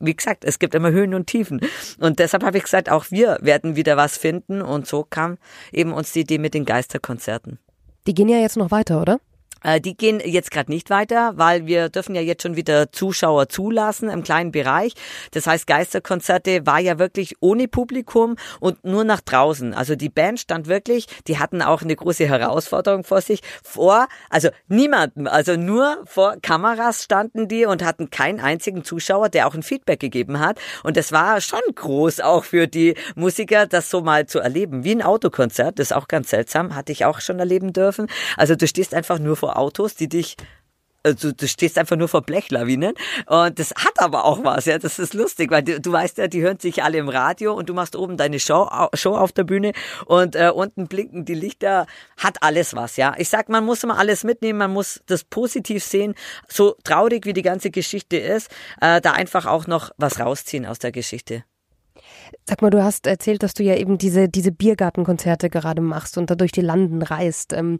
Wie 0.00 0.16
gesagt, 0.16 0.44
es 0.44 0.58
gibt 0.58 0.74
immer 0.74 0.90
Höhen 0.90 1.14
und 1.14 1.26
Tiefen. 1.26 1.60
Und 2.00 2.18
deshalb 2.18 2.42
habe 2.42 2.56
ich 2.56 2.64
gesagt, 2.64 2.90
auch 2.90 3.04
wir 3.10 3.38
werden 3.42 3.76
wieder 3.76 3.96
was 3.96 4.16
finden. 4.16 4.60
Und 4.60 4.88
so 4.88 5.04
kam 5.04 5.36
eben 5.72 5.92
uns 5.92 6.12
die 6.12 6.20
Idee 6.20 6.38
mit 6.38 6.54
den 6.54 6.64
Geisterkonzerten. 6.64 7.60
Die 8.06 8.14
gehen 8.14 8.28
ja 8.28 8.38
jetzt 8.38 8.56
noch 8.56 8.70
weiter, 8.72 9.00
oder? 9.00 9.20
Äh, 9.62 9.80
die 9.80 9.96
gehen 9.96 10.20
jetzt 10.24 10.50
gerade 10.50 10.70
nicht 10.70 10.90
weiter, 10.90 11.32
weil 11.36 11.66
wir 11.66 11.88
dürfen 11.88 12.14
ja 12.14 12.20
jetzt 12.20 12.42
schon 12.42 12.56
wieder 12.56 12.92
Zuschauer 12.92 13.48
zulassen 13.48 14.08
im 14.08 14.22
kleinen 14.22 14.52
Bereich. 14.52 14.94
Das 15.32 15.46
heißt, 15.46 15.66
Geisterkonzerte 15.66 16.66
war 16.66 16.80
ja 16.80 16.98
wirklich 16.98 17.36
ohne 17.40 17.68
Publikum 17.68 18.36
und 18.60 18.84
nur 18.84 19.04
nach 19.04 19.20
draußen. 19.20 19.74
Also 19.74 19.96
die 19.96 20.08
Band 20.08 20.40
stand 20.40 20.66
wirklich, 20.66 21.06
die 21.26 21.38
hatten 21.38 21.62
auch 21.62 21.82
eine 21.82 21.96
große 21.96 22.26
Herausforderung 22.26 23.04
vor 23.04 23.20
sich, 23.20 23.40
vor, 23.62 24.08
also 24.28 24.48
niemanden, 24.68 25.26
also 25.26 25.56
nur 25.56 25.98
vor 26.06 26.36
Kameras 26.42 27.04
standen 27.04 27.48
die 27.48 27.66
und 27.66 27.84
hatten 27.84 28.10
keinen 28.10 28.40
einzigen 28.40 28.84
Zuschauer, 28.84 29.28
der 29.28 29.46
auch 29.46 29.54
ein 29.54 29.62
Feedback 29.62 30.00
gegeben 30.00 30.40
hat. 30.40 30.58
Und 30.82 30.96
das 30.96 31.12
war 31.12 31.40
schon 31.40 31.60
groß 31.74 32.20
auch 32.20 32.44
für 32.44 32.66
die 32.66 32.94
Musiker, 33.14 33.66
das 33.66 33.90
so 33.90 34.00
mal 34.00 34.26
zu 34.26 34.38
erleben. 34.38 34.84
Wie 34.84 34.92
ein 34.92 35.02
Autokonzert, 35.02 35.78
das 35.78 35.88
ist 35.90 35.96
auch 35.96 36.08
ganz 36.08 36.30
seltsam, 36.30 36.74
hatte 36.74 36.92
ich 36.92 37.04
auch 37.04 37.20
schon 37.20 37.38
erleben 37.38 37.72
dürfen. 37.72 38.06
Also 38.36 38.54
du 38.54 38.66
stehst 38.66 38.94
einfach 38.94 39.18
nur 39.18 39.36
vor 39.36 39.49
Autos, 39.56 39.94
die 39.94 40.08
dich 40.08 40.36
also 41.02 41.32
du 41.32 41.48
stehst 41.48 41.78
einfach 41.78 41.96
nur 41.96 42.08
vor 42.08 42.22
Blechlawinen 42.22 42.94
und 43.26 43.58
das 43.58 43.70
hat 43.70 43.98
aber 43.98 44.24
auch 44.24 44.44
was, 44.44 44.66
ja, 44.66 44.78
das 44.78 44.98
ist 44.98 45.14
lustig, 45.14 45.50
weil 45.50 45.62
du, 45.62 45.80
du 45.80 45.92
weißt 45.92 46.18
ja, 46.18 46.26
die 46.26 46.42
hören 46.42 46.58
sich 46.58 46.82
alle 46.82 46.98
im 46.98 47.08
Radio 47.08 47.54
und 47.54 47.68
du 47.68 47.74
machst 47.74 47.96
oben 47.96 48.16
deine 48.16 48.38
Show, 48.38 48.68
Show 48.94 49.16
auf 49.16 49.32
der 49.32 49.44
Bühne 49.44 49.72
und 50.06 50.36
äh, 50.36 50.50
unten 50.54 50.88
blinken 50.88 51.24
die 51.24 51.34
Lichter, 51.34 51.86
hat 52.18 52.42
alles 52.42 52.74
was, 52.74 52.96
ja. 52.96 53.14
Ich 53.16 53.28
sag, 53.28 53.48
man 53.48 53.64
muss 53.64 53.82
immer 53.82 53.98
alles 53.98 54.24
mitnehmen, 54.24 54.58
man 54.58 54.72
muss 54.72 55.00
das 55.06 55.24
positiv 55.24 55.82
sehen, 55.84 56.14
so 56.48 56.76
traurig 56.84 57.24
wie 57.24 57.32
die 57.32 57.42
ganze 57.42 57.70
Geschichte 57.70 58.16
ist, 58.18 58.50
äh, 58.80 59.00
da 59.00 59.12
einfach 59.12 59.46
auch 59.46 59.66
noch 59.66 59.90
was 59.96 60.20
rausziehen 60.20 60.66
aus 60.66 60.78
der 60.78 60.92
Geschichte. 60.92 61.44
Sag 62.44 62.62
mal, 62.62 62.70
du 62.70 62.82
hast 62.82 63.06
erzählt, 63.06 63.42
dass 63.42 63.54
du 63.54 63.62
ja 63.62 63.76
eben 63.76 63.98
diese, 63.98 64.28
diese 64.28 64.52
Biergartenkonzerte 64.52 65.50
gerade 65.50 65.82
machst 65.82 66.18
und 66.18 66.30
da 66.30 66.34
durch 66.34 66.52
die 66.52 66.60
Landen 66.60 67.02
reist. 67.02 67.52
Ähm, 67.52 67.78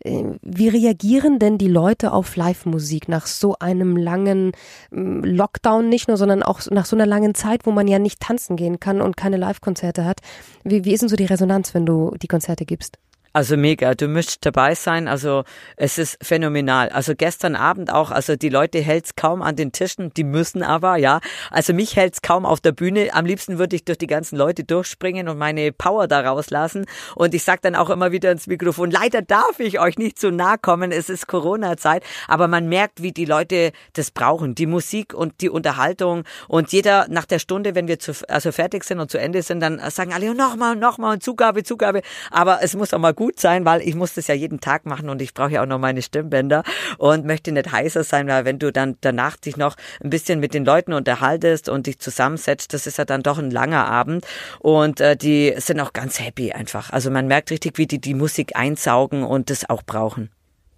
äh, 0.00 0.24
wie 0.42 0.68
reagieren 0.68 1.38
denn 1.38 1.58
die 1.58 1.68
Leute 1.68 2.12
auf 2.12 2.36
Live-Musik 2.36 3.08
nach 3.08 3.26
so 3.26 3.56
einem 3.58 3.96
langen 3.96 4.52
ähm, 4.92 5.22
Lockdown 5.24 5.88
nicht 5.88 6.08
nur, 6.08 6.16
sondern 6.16 6.42
auch 6.42 6.60
nach 6.70 6.86
so 6.86 6.96
einer 6.96 7.06
langen 7.06 7.34
Zeit, 7.34 7.66
wo 7.66 7.70
man 7.72 7.88
ja 7.88 7.98
nicht 7.98 8.20
tanzen 8.20 8.56
gehen 8.56 8.80
kann 8.80 9.00
und 9.00 9.16
keine 9.16 9.36
Live-Konzerte 9.36 10.04
hat? 10.04 10.20
Wie, 10.64 10.84
wie 10.84 10.92
ist 10.92 11.00
denn 11.00 11.08
so 11.08 11.16
die 11.16 11.26
Resonanz, 11.26 11.74
wenn 11.74 11.86
du 11.86 12.14
die 12.20 12.28
Konzerte 12.28 12.64
gibst? 12.64 12.98
Also 13.38 13.56
mega, 13.56 13.94
du 13.94 14.08
müsst 14.08 14.44
dabei 14.44 14.74
sein. 14.74 15.06
Also 15.06 15.44
es 15.76 15.96
ist 15.96 16.18
phänomenal. 16.20 16.88
Also 16.88 17.14
gestern 17.14 17.54
Abend 17.54 17.92
auch, 17.92 18.10
also 18.10 18.34
die 18.34 18.48
Leute 18.48 18.80
hält's 18.80 19.14
kaum 19.14 19.42
an 19.42 19.54
den 19.54 19.70
Tischen, 19.70 20.12
die 20.12 20.24
müssen 20.24 20.64
aber, 20.64 20.96
ja. 20.96 21.20
Also 21.52 21.72
mich 21.72 21.94
hält's 21.94 22.20
kaum 22.20 22.44
auf 22.44 22.60
der 22.60 22.72
Bühne. 22.72 23.10
Am 23.12 23.26
liebsten 23.26 23.60
würde 23.60 23.76
ich 23.76 23.84
durch 23.84 23.96
die 23.96 24.08
ganzen 24.08 24.36
Leute 24.36 24.64
durchspringen 24.64 25.28
und 25.28 25.38
meine 25.38 25.70
Power 25.70 26.08
da 26.08 26.18
rauslassen. 26.18 26.86
Und 27.14 27.32
ich 27.32 27.44
sag 27.44 27.62
dann 27.62 27.76
auch 27.76 27.90
immer 27.90 28.10
wieder 28.10 28.32
ins 28.32 28.48
Mikrofon, 28.48 28.90
leider 28.90 29.22
darf 29.22 29.60
ich 29.60 29.78
euch 29.78 29.98
nicht 29.98 30.18
zu 30.18 30.32
nahe 30.32 30.58
kommen, 30.58 30.90
es 30.90 31.08
ist 31.08 31.28
Corona-Zeit. 31.28 32.02
Aber 32.26 32.48
man 32.48 32.68
merkt, 32.68 33.02
wie 33.02 33.12
die 33.12 33.24
Leute 33.24 33.70
das 33.92 34.10
brauchen, 34.10 34.56
die 34.56 34.66
Musik 34.66 35.14
und 35.14 35.42
die 35.42 35.48
Unterhaltung. 35.48 36.24
Und 36.48 36.72
jeder 36.72 37.06
nach 37.08 37.24
der 37.24 37.38
Stunde, 37.38 37.76
wenn 37.76 37.86
wir 37.86 38.00
zu, 38.00 38.14
also 38.26 38.50
fertig 38.50 38.82
sind 38.82 38.98
und 38.98 39.12
zu 39.12 39.20
Ende 39.20 39.42
sind, 39.42 39.60
dann 39.60 39.78
sagen 39.90 40.12
alle, 40.12 40.34
nochmal, 40.34 40.74
nochmal 40.74 41.12
und 41.12 41.22
Zugabe, 41.22 41.62
Zugabe. 41.62 42.02
Aber 42.32 42.64
es 42.64 42.74
muss 42.74 42.92
auch 42.92 42.98
mal 42.98 43.14
gut 43.14 43.27
sein, 43.36 43.64
weil 43.64 43.82
ich 43.82 43.94
muss 43.94 44.14
das 44.14 44.26
ja 44.26 44.34
jeden 44.34 44.60
Tag 44.60 44.86
machen 44.86 45.08
und 45.08 45.20
ich 45.22 45.34
brauche 45.34 45.52
ja 45.52 45.62
auch 45.62 45.66
noch 45.66 45.78
meine 45.78 46.02
Stimmbänder 46.02 46.62
und 46.98 47.24
möchte 47.24 47.52
nicht 47.52 47.70
heißer 47.70 48.04
sein, 48.04 48.28
weil 48.28 48.44
wenn 48.44 48.58
du 48.58 48.72
dann 48.72 48.96
danach 49.00 49.36
dich 49.36 49.56
noch 49.56 49.76
ein 50.02 50.10
bisschen 50.10 50.40
mit 50.40 50.54
den 50.54 50.64
Leuten 50.64 50.92
unterhaltest 50.92 51.68
und 51.68 51.86
dich 51.86 51.98
zusammensetzt, 51.98 52.72
das 52.74 52.86
ist 52.86 52.98
ja 52.98 53.04
dann 53.04 53.22
doch 53.22 53.38
ein 53.38 53.50
langer 53.50 53.86
Abend 53.86 54.26
und 54.60 55.00
äh, 55.00 55.16
die 55.16 55.54
sind 55.58 55.80
auch 55.80 55.92
ganz 55.92 56.20
happy 56.20 56.52
einfach. 56.52 56.90
Also 56.90 57.10
man 57.10 57.26
merkt 57.26 57.50
richtig, 57.50 57.78
wie 57.78 57.86
die 57.86 58.00
die 58.00 58.14
Musik 58.14 58.56
einsaugen 58.56 59.24
und 59.24 59.50
das 59.50 59.68
auch 59.68 59.82
brauchen. 59.82 60.30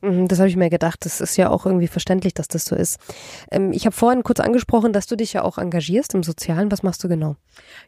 Mhm, 0.03 0.29
das 0.29 0.39
habe 0.39 0.49
ich 0.49 0.57
mir 0.57 0.71
gedacht. 0.71 1.05
Das 1.05 1.21
ist 1.21 1.37
ja 1.37 1.51
auch 1.51 1.67
irgendwie 1.67 1.89
verständlich, 1.89 2.33
dass 2.33 2.49
das 2.49 2.65
so 2.65 2.75
ist. 2.75 2.99
Ähm, 3.51 3.73
ich 3.73 3.85
habe 3.85 3.95
vorhin 3.95 4.23
kurz 4.23 4.41
angesprochen, 4.41 4.93
dass 4.93 5.07
du 5.07 5.17
dich 5.17 5.35
ja 5.35 5.43
auch 5.43 5.59
engagierst 5.59 6.15
im 6.15 6.23
Sozialen. 6.23 6.73
Was 6.73 6.83
machst 6.83 7.05
du 7.05 7.09
genau? 7.09 7.37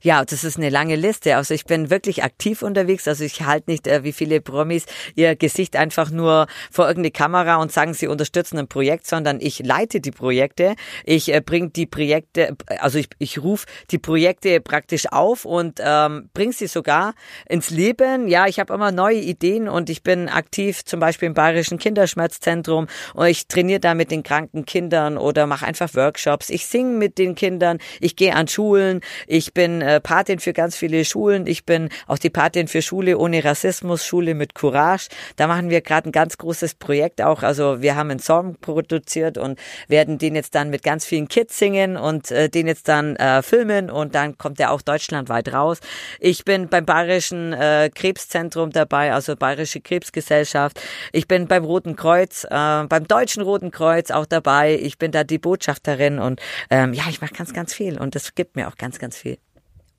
Ja, 0.00 0.25
das 0.25 0.45
ist 0.45 0.59
eine 0.59 0.69
lange 0.69 0.97
Liste. 0.97 1.37
Also 1.37 1.54
ich 1.54 1.64
bin 1.64 1.88
wirklich 1.88 2.23
aktiv 2.23 2.62
unterwegs. 2.62 3.09
Also 3.09 3.25
ich 3.25 3.42
halte 3.42 3.71
nicht 3.71 3.87
äh, 3.87 4.04
wie 4.04 4.12
viele 4.12 4.40
Promis 4.40 4.85
ihr 5.14 5.37
Gesicht 5.37 5.76
einfach 5.76 6.11
nur 6.11 6.47
vor 6.71 6.87
irgendeine 6.87 7.12
Kamera 7.12 7.57
und 7.57 7.73
sagen, 7.73 7.95
sie 7.95 8.09
unterstützen 8.09 8.59
ein 8.59 8.69
Projekt, 8.69 9.07
sondern 9.07 9.40
ich 9.40 9.61
leite 9.61 10.00
die 10.00 10.11
Projekte. 10.11 10.75
Ich 11.04 11.33
äh, 11.33 11.40
bringe 11.40 11.71
die 11.71 11.87
Projekte, 11.87 12.57
also 12.78 12.99
ich, 12.99 13.09
ich 13.19 13.42
rufe 13.42 13.66
die 13.90 13.99
Projekte 13.99 14.61
praktisch 14.61 15.11
auf 15.11 15.45
und 15.45 15.81
ähm, 15.83 16.28
bringe 16.35 16.52
sie 16.52 16.66
sogar 16.66 17.14
ins 17.49 17.71
Leben. 17.71 18.28
Ja, 18.28 18.47
ich 18.47 18.61
habe 18.61 18.75
immer 18.75 18.92
neue 18.92 19.21
Ideen 19.21 19.69
und 19.69 19.88
ich 19.88 20.02
bin 20.02 20.28
aktiv 20.28 20.85
zum 20.85 21.00
Beispiel 21.00 21.28
im 21.28 21.35
Bayerischen 21.35 21.78
Kinder 21.78 22.01
Kinderschmerzzentrum 22.02 22.87
und 23.14 23.26
ich 23.26 23.47
trainiere 23.47 23.80
da 23.80 23.94
mit 23.94 24.11
den 24.11 24.23
kranken 24.23 24.66
Kindern 24.66 25.16
oder 25.16 25.47
mache 25.47 25.66
einfach 25.66 25.94
Workshops. 25.94 26.50
Ich 26.50 26.66
singe 26.66 26.97
mit 26.97 27.18
den 27.18 27.35
Kindern, 27.35 27.78
ich 28.00 28.16
gehe 28.16 28.35
an 28.35 28.49
Schulen, 28.49 29.00
ich 29.26 29.54
bin 29.54 29.82
äh, 29.82 30.00
Patin 30.00 30.38
für 30.38 30.52
ganz 30.52 30.76
viele 30.76 31.04
Schulen, 31.04 31.47
ich 31.47 31.64
bin 31.64 31.88
auch 32.06 32.18
die 32.18 32.30
Patin 32.30 32.68
für 32.68 32.82
Schule 32.82 33.18
ohne 33.18 33.44
Rassismus, 33.44 34.04
Schule 34.04 34.35
mit 34.35 34.54
Courage. 34.54 35.09
Da 35.37 35.47
machen 35.47 35.71
wir 35.71 35.80
gerade 35.80 36.09
ein 36.09 36.12
ganz 36.12 36.38
großes 36.38 36.75
Projekt 36.75 37.23
auch. 37.23 37.42
Also 37.42 37.82
wir 37.82 37.94
haben 37.94 38.11
einen 38.11 38.21
Song 38.21 38.56
produziert 38.61 39.38
und 39.38 39.59
werden 39.88 40.18
den 40.18 40.35
jetzt 40.35 40.54
dann 40.54 40.71
mit 40.71 40.82
ganz 40.82 41.04
vielen 41.04 41.28
Kids 41.28 41.59
singen 41.59 41.97
und 41.97 42.30
äh, 42.30 42.49
den 42.49 42.66
jetzt 42.66 42.88
dann 42.88 43.16
äh, 43.16 43.42
filmen 43.42 43.90
und 43.90 44.14
dann 44.14 44.38
kommt 44.38 44.59
der 44.59 44.73
auch 44.73 44.82
deutschlandweit 44.82 45.52
raus. 45.52 45.78
Ich 46.18 46.44
bin 46.44 46.68
beim 46.68 46.85
Bayerischen 46.85 47.52
äh, 47.52 47.90
Krebszentrum 47.94 48.71
dabei, 48.71 49.12
also 49.12 49.37
Bayerische 49.37 49.80
Krebsgesellschaft. 49.80 50.80
Ich 51.12 51.28
bin 51.28 51.47
beim 51.47 51.64
Roten 51.64 51.91
Roten 51.92 51.96
Kreuz, 51.96 52.44
äh, 52.44 52.84
beim 52.84 53.06
Deutschen 53.06 53.42
Roten 53.42 53.70
Kreuz 53.70 54.11
auch 54.11 54.26
dabei. 54.26 54.78
Ich 54.80 54.99
bin 54.99 55.12
da 55.12 55.25
die 55.25 55.38
Botschafterin 55.38 56.18
und 56.18 56.40
ähm, 56.70 56.92
ja, 56.94 57.04
ich 57.08 57.20
mache 57.20 57.34
ganz, 57.34 57.52
ganz 57.52 57.75
viel 57.75 57.99
und 57.99 58.14
das 58.14 58.34
gibt 58.34 58.56
mir 58.56 58.68
auch 58.68 58.76
ganz, 58.76 58.99
ganz 58.99 59.16
viel. 59.16 59.38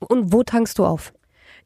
Und 0.00 0.32
wo 0.32 0.42
tankst 0.42 0.78
du 0.78 0.84
auf? 0.84 1.12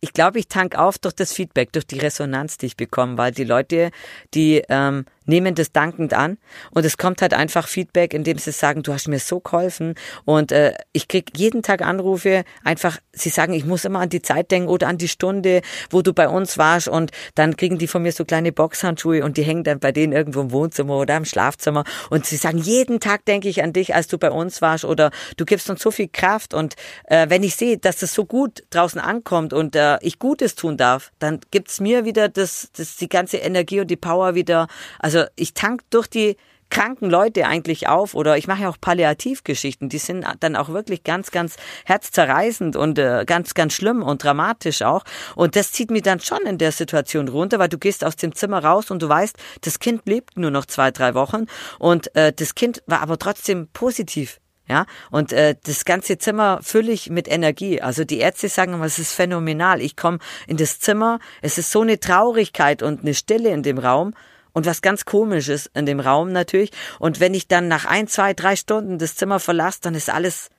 Ich 0.00 0.12
glaube, 0.12 0.38
ich 0.38 0.48
tank 0.48 0.76
auf 0.76 0.98
durch 0.98 1.14
das 1.14 1.32
Feedback, 1.32 1.72
durch 1.72 1.86
die 1.86 1.98
Resonanz, 1.98 2.56
die 2.56 2.66
ich 2.66 2.76
bekomme, 2.76 3.18
weil 3.18 3.32
die 3.32 3.44
Leute, 3.44 3.90
die 4.34 4.62
ähm, 4.68 5.06
nehmen 5.28 5.54
das 5.54 5.72
dankend 5.72 6.14
an. 6.14 6.38
Und 6.70 6.84
es 6.84 6.96
kommt 6.96 7.22
halt 7.22 7.34
einfach 7.34 7.68
Feedback, 7.68 8.14
indem 8.14 8.38
sie 8.38 8.52
sagen, 8.52 8.82
du 8.82 8.92
hast 8.92 9.08
mir 9.08 9.18
so 9.18 9.40
geholfen. 9.40 9.94
Und 10.24 10.50
äh, 10.52 10.74
ich 10.92 11.06
krieg 11.06 11.30
jeden 11.36 11.62
Tag 11.62 11.82
Anrufe, 11.82 12.44
einfach, 12.64 12.98
sie 13.12 13.28
sagen, 13.28 13.52
ich 13.52 13.64
muss 13.64 13.84
immer 13.84 14.00
an 14.00 14.08
die 14.08 14.22
Zeit 14.22 14.50
denken 14.50 14.68
oder 14.68 14.88
an 14.88 14.98
die 14.98 15.08
Stunde, 15.08 15.62
wo 15.90 16.02
du 16.02 16.12
bei 16.12 16.28
uns 16.28 16.58
warst. 16.58 16.88
Und 16.88 17.10
dann 17.34 17.56
kriegen 17.56 17.78
die 17.78 17.86
von 17.86 18.02
mir 18.02 18.12
so 18.12 18.24
kleine 18.24 18.52
Boxhandschuhe 18.52 19.24
und 19.24 19.36
die 19.36 19.42
hängen 19.42 19.64
dann 19.64 19.78
bei 19.78 19.92
denen 19.92 20.12
irgendwo 20.12 20.40
im 20.40 20.50
Wohnzimmer 20.50 20.96
oder 20.96 21.16
im 21.16 21.24
Schlafzimmer. 21.24 21.84
Und 22.10 22.26
sie 22.26 22.36
sagen, 22.36 22.58
jeden 22.58 23.00
Tag 23.00 23.24
denke 23.26 23.48
ich 23.48 23.62
an 23.62 23.72
dich, 23.72 23.94
als 23.94 24.08
du 24.08 24.18
bei 24.18 24.30
uns 24.30 24.62
warst. 24.62 24.84
Oder 24.84 25.10
du 25.36 25.44
gibst 25.44 25.68
uns 25.68 25.82
so 25.82 25.90
viel 25.90 26.08
Kraft. 26.08 26.54
Und 26.54 26.74
äh, 27.04 27.28
wenn 27.28 27.42
ich 27.42 27.56
sehe, 27.56 27.78
dass 27.78 27.98
das 27.98 28.14
so 28.14 28.24
gut 28.24 28.64
draußen 28.70 29.00
ankommt 29.00 29.52
und 29.52 29.76
äh, 29.76 29.98
ich 30.00 30.18
Gutes 30.18 30.54
tun 30.54 30.76
darf, 30.76 31.12
dann 31.18 31.40
gibt's 31.50 31.80
mir 31.80 32.04
wieder 32.04 32.28
das, 32.28 32.70
das 32.76 32.96
die 32.96 33.08
ganze 33.08 33.36
Energie 33.38 33.80
und 33.80 33.88
die 33.88 33.96
Power 33.96 34.34
wieder, 34.34 34.68
also 34.98 35.17
also 35.18 35.30
ich 35.36 35.54
tank 35.54 35.82
durch 35.90 36.08
die 36.08 36.36
kranken 36.70 37.08
Leute 37.08 37.46
eigentlich 37.46 37.88
auf 37.88 38.14
oder 38.14 38.36
ich 38.36 38.46
mache 38.46 38.62
ja 38.62 38.68
auch 38.68 38.76
Palliativgeschichten, 38.78 39.88
die 39.88 39.98
sind 39.98 40.26
dann 40.40 40.54
auch 40.54 40.68
wirklich 40.68 41.02
ganz, 41.02 41.30
ganz 41.30 41.56
herzzerreißend 41.86 42.76
und 42.76 42.98
äh, 42.98 43.24
ganz, 43.26 43.54
ganz 43.54 43.72
schlimm 43.72 44.02
und 44.02 44.22
dramatisch 44.22 44.82
auch. 44.82 45.04
Und 45.34 45.56
das 45.56 45.72
zieht 45.72 45.90
mich 45.90 46.02
dann 46.02 46.20
schon 46.20 46.42
in 46.42 46.58
der 46.58 46.72
Situation 46.72 47.28
runter, 47.28 47.58
weil 47.58 47.70
du 47.70 47.78
gehst 47.78 48.04
aus 48.04 48.16
dem 48.16 48.34
Zimmer 48.34 48.62
raus 48.62 48.90
und 48.90 49.02
du 49.02 49.08
weißt, 49.08 49.36
das 49.62 49.78
Kind 49.78 50.02
lebt 50.04 50.36
nur 50.36 50.50
noch 50.50 50.66
zwei, 50.66 50.90
drei 50.90 51.14
Wochen 51.14 51.46
und 51.78 52.14
äh, 52.14 52.34
das 52.34 52.54
Kind 52.54 52.82
war 52.86 53.00
aber 53.00 53.18
trotzdem 53.18 53.68
positiv. 53.72 54.38
Ja, 54.70 54.84
und 55.10 55.32
äh, 55.32 55.54
das 55.64 55.86
ganze 55.86 56.18
Zimmer 56.18 56.60
fülle 56.62 56.92
ich 56.92 57.08
mit 57.08 57.26
Energie. 57.26 57.80
Also 57.80 58.04
die 58.04 58.18
Ärzte 58.18 58.50
sagen 58.50 58.74
immer, 58.74 58.84
es 58.84 58.98
ist 58.98 59.14
phänomenal. 59.14 59.80
Ich 59.80 59.96
komme 59.96 60.18
in 60.46 60.58
das 60.58 60.78
Zimmer, 60.78 61.20
es 61.40 61.56
ist 61.56 61.70
so 61.70 61.80
eine 61.80 61.98
Traurigkeit 61.98 62.82
und 62.82 63.00
eine 63.00 63.14
Stille 63.14 63.48
in 63.48 63.62
dem 63.62 63.78
Raum 63.78 64.12
und 64.58 64.66
was 64.66 64.82
ganz 64.82 65.04
komisches 65.04 65.70
in 65.72 65.86
dem 65.86 66.00
Raum 66.00 66.32
natürlich. 66.32 66.72
Und 66.98 67.20
wenn 67.20 67.32
ich 67.32 67.46
dann 67.46 67.68
nach 67.68 67.84
ein, 67.84 68.08
zwei, 68.08 68.34
drei 68.34 68.56
Stunden 68.56 68.98
das 68.98 69.14
Zimmer 69.14 69.38
verlasse, 69.38 69.78
dann 69.82 69.94
ist 69.94 70.10
alles 70.10 70.50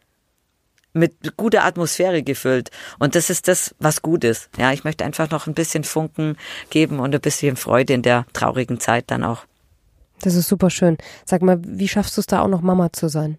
mit 0.93 1.35
guter 1.35 1.65
Atmosphäre 1.65 2.23
gefüllt. 2.23 2.71
Und 2.97 3.13
das 3.13 3.29
ist 3.29 3.49
das, 3.49 3.75
was 3.77 4.01
gut 4.01 4.23
ist. 4.23 4.49
Ja, 4.57 4.71
ich 4.71 4.85
möchte 4.85 5.03
einfach 5.03 5.29
noch 5.29 5.47
ein 5.47 5.53
bisschen 5.53 5.83
Funken 5.83 6.37
geben 6.69 6.99
und 6.99 7.13
ein 7.13 7.21
bisschen 7.21 7.57
Freude 7.57 7.93
in 7.93 8.01
der 8.01 8.25
traurigen 8.31 8.79
Zeit 8.79 9.11
dann 9.11 9.25
auch. 9.25 9.43
Das 10.21 10.33
ist 10.33 10.47
super 10.47 10.69
schön. 10.69 10.97
Sag 11.25 11.41
mal, 11.41 11.59
wie 11.61 11.89
schaffst 11.89 12.15
du 12.15 12.21
es 12.21 12.27
da 12.27 12.41
auch 12.41 12.47
noch 12.47 12.61
Mama 12.61 12.93
zu 12.93 13.09
sein? 13.09 13.37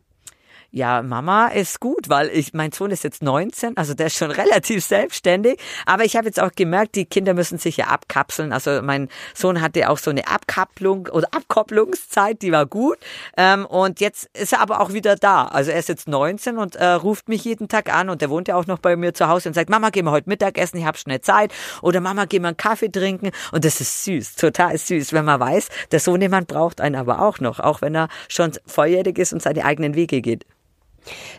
Ja, 0.73 1.03
Mama 1.03 1.49
ist 1.49 1.81
gut, 1.81 2.09
weil 2.09 2.29
ich 2.29 2.55
mein 2.55 2.71
Sohn 2.71 2.93
ist 2.93 3.03
jetzt 3.03 3.25
19, 3.25 3.77
also 3.77 3.93
der 3.93 4.07
ist 4.07 4.17
schon 4.17 4.31
relativ 4.31 4.85
selbstständig. 4.85 5.59
Aber 5.85 6.05
ich 6.05 6.15
habe 6.15 6.27
jetzt 6.27 6.41
auch 6.41 6.53
gemerkt, 6.53 6.95
die 6.95 7.07
Kinder 7.07 7.35
müssen 7.35 7.59
sich 7.59 7.77
ja 7.79 7.87
abkapseln. 7.87 8.53
Also 8.53 8.81
mein 8.81 9.09
Sohn 9.35 9.61
hatte 9.61 9.91
auch 9.91 9.99
so 9.99 10.11
eine 10.11 10.29
Abkapplung 10.29 11.09
oder 11.09 11.27
Abkopplungszeit, 11.33 12.41
die 12.43 12.53
war 12.53 12.67
gut. 12.67 12.99
Ähm, 13.37 13.67
und 13.67 13.99
jetzt 13.99 14.31
ist 14.33 14.53
er 14.53 14.61
aber 14.61 14.81
auch 14.81 14.93
wieder 14.93 15.17
da. 15.17 15.47
Also 15.47 15.73
er 15.73 15.81
ist 15.81 15.89
jetzt 15.89 16.07
19 16.07 16.57
und 16.57 16.77
äh, 16.77 16.87
ruft 16.87 17.29
mich 17.29 17.45
jeden 17.45 17.67
Tag 17.67 17.93
an 17.93 18.09
und 18.09 18.21
der 18.23 18.31
wohnt 18.31 18.47
ja 18.47 18.55
auch 18.55 18.69
noch 18.69 18.79
bei 18.79 18.95
mir 18.95 19.13
zu 19.13 19.27
Hause 19.27 19.49
und 19.49 19.55
sagt, 19.55 19.71
Mama, 19.71 19.91
gehen 19.91 20.05
wir 20.05 20.13
heute 20.13 20.29
Mittagessen, 20.29 20.79
ich 20.79 20.85
habe 20.85 20.99
schnell 20.99 21.21
Zeit. 21.21 21.53
Oder 21.83 22.01
Mama, 22.01 22.27
gehen 22.27 22.43
wir 22.43 22.49
einen 22.49 22.57
Kaffee 22.57 22.93
trinken. 22.93 23.33
Und 23.51 23.65
das 23.65 23.81
ist 23.81 24.05
süß, 24.05 24.37
total 24.37 24.79
süß, 24.79 25.13
wenn 25.15 25.25
man 25.25 25.41
weiß, 25.41 25.69
der 25.91 25.99
Sohnemann 25.99 26.47
braucht 26.47 26.81
einen 26.81 26.95
aber 26.95 27.23
auch 27.23 27.41
noch, 27.41 27.59
auch 27.59 27.83
wenn 27.83 27.97
er 27.97 28.09
schon 28.29 28.53
volljährig 28.67 29.19
ist 29.19 29.33
und 29.33 29.43
seine 29.43 29.65
eigenen 29.65 29.97
Wege 29.97 30.21
geht. 30.21 30.47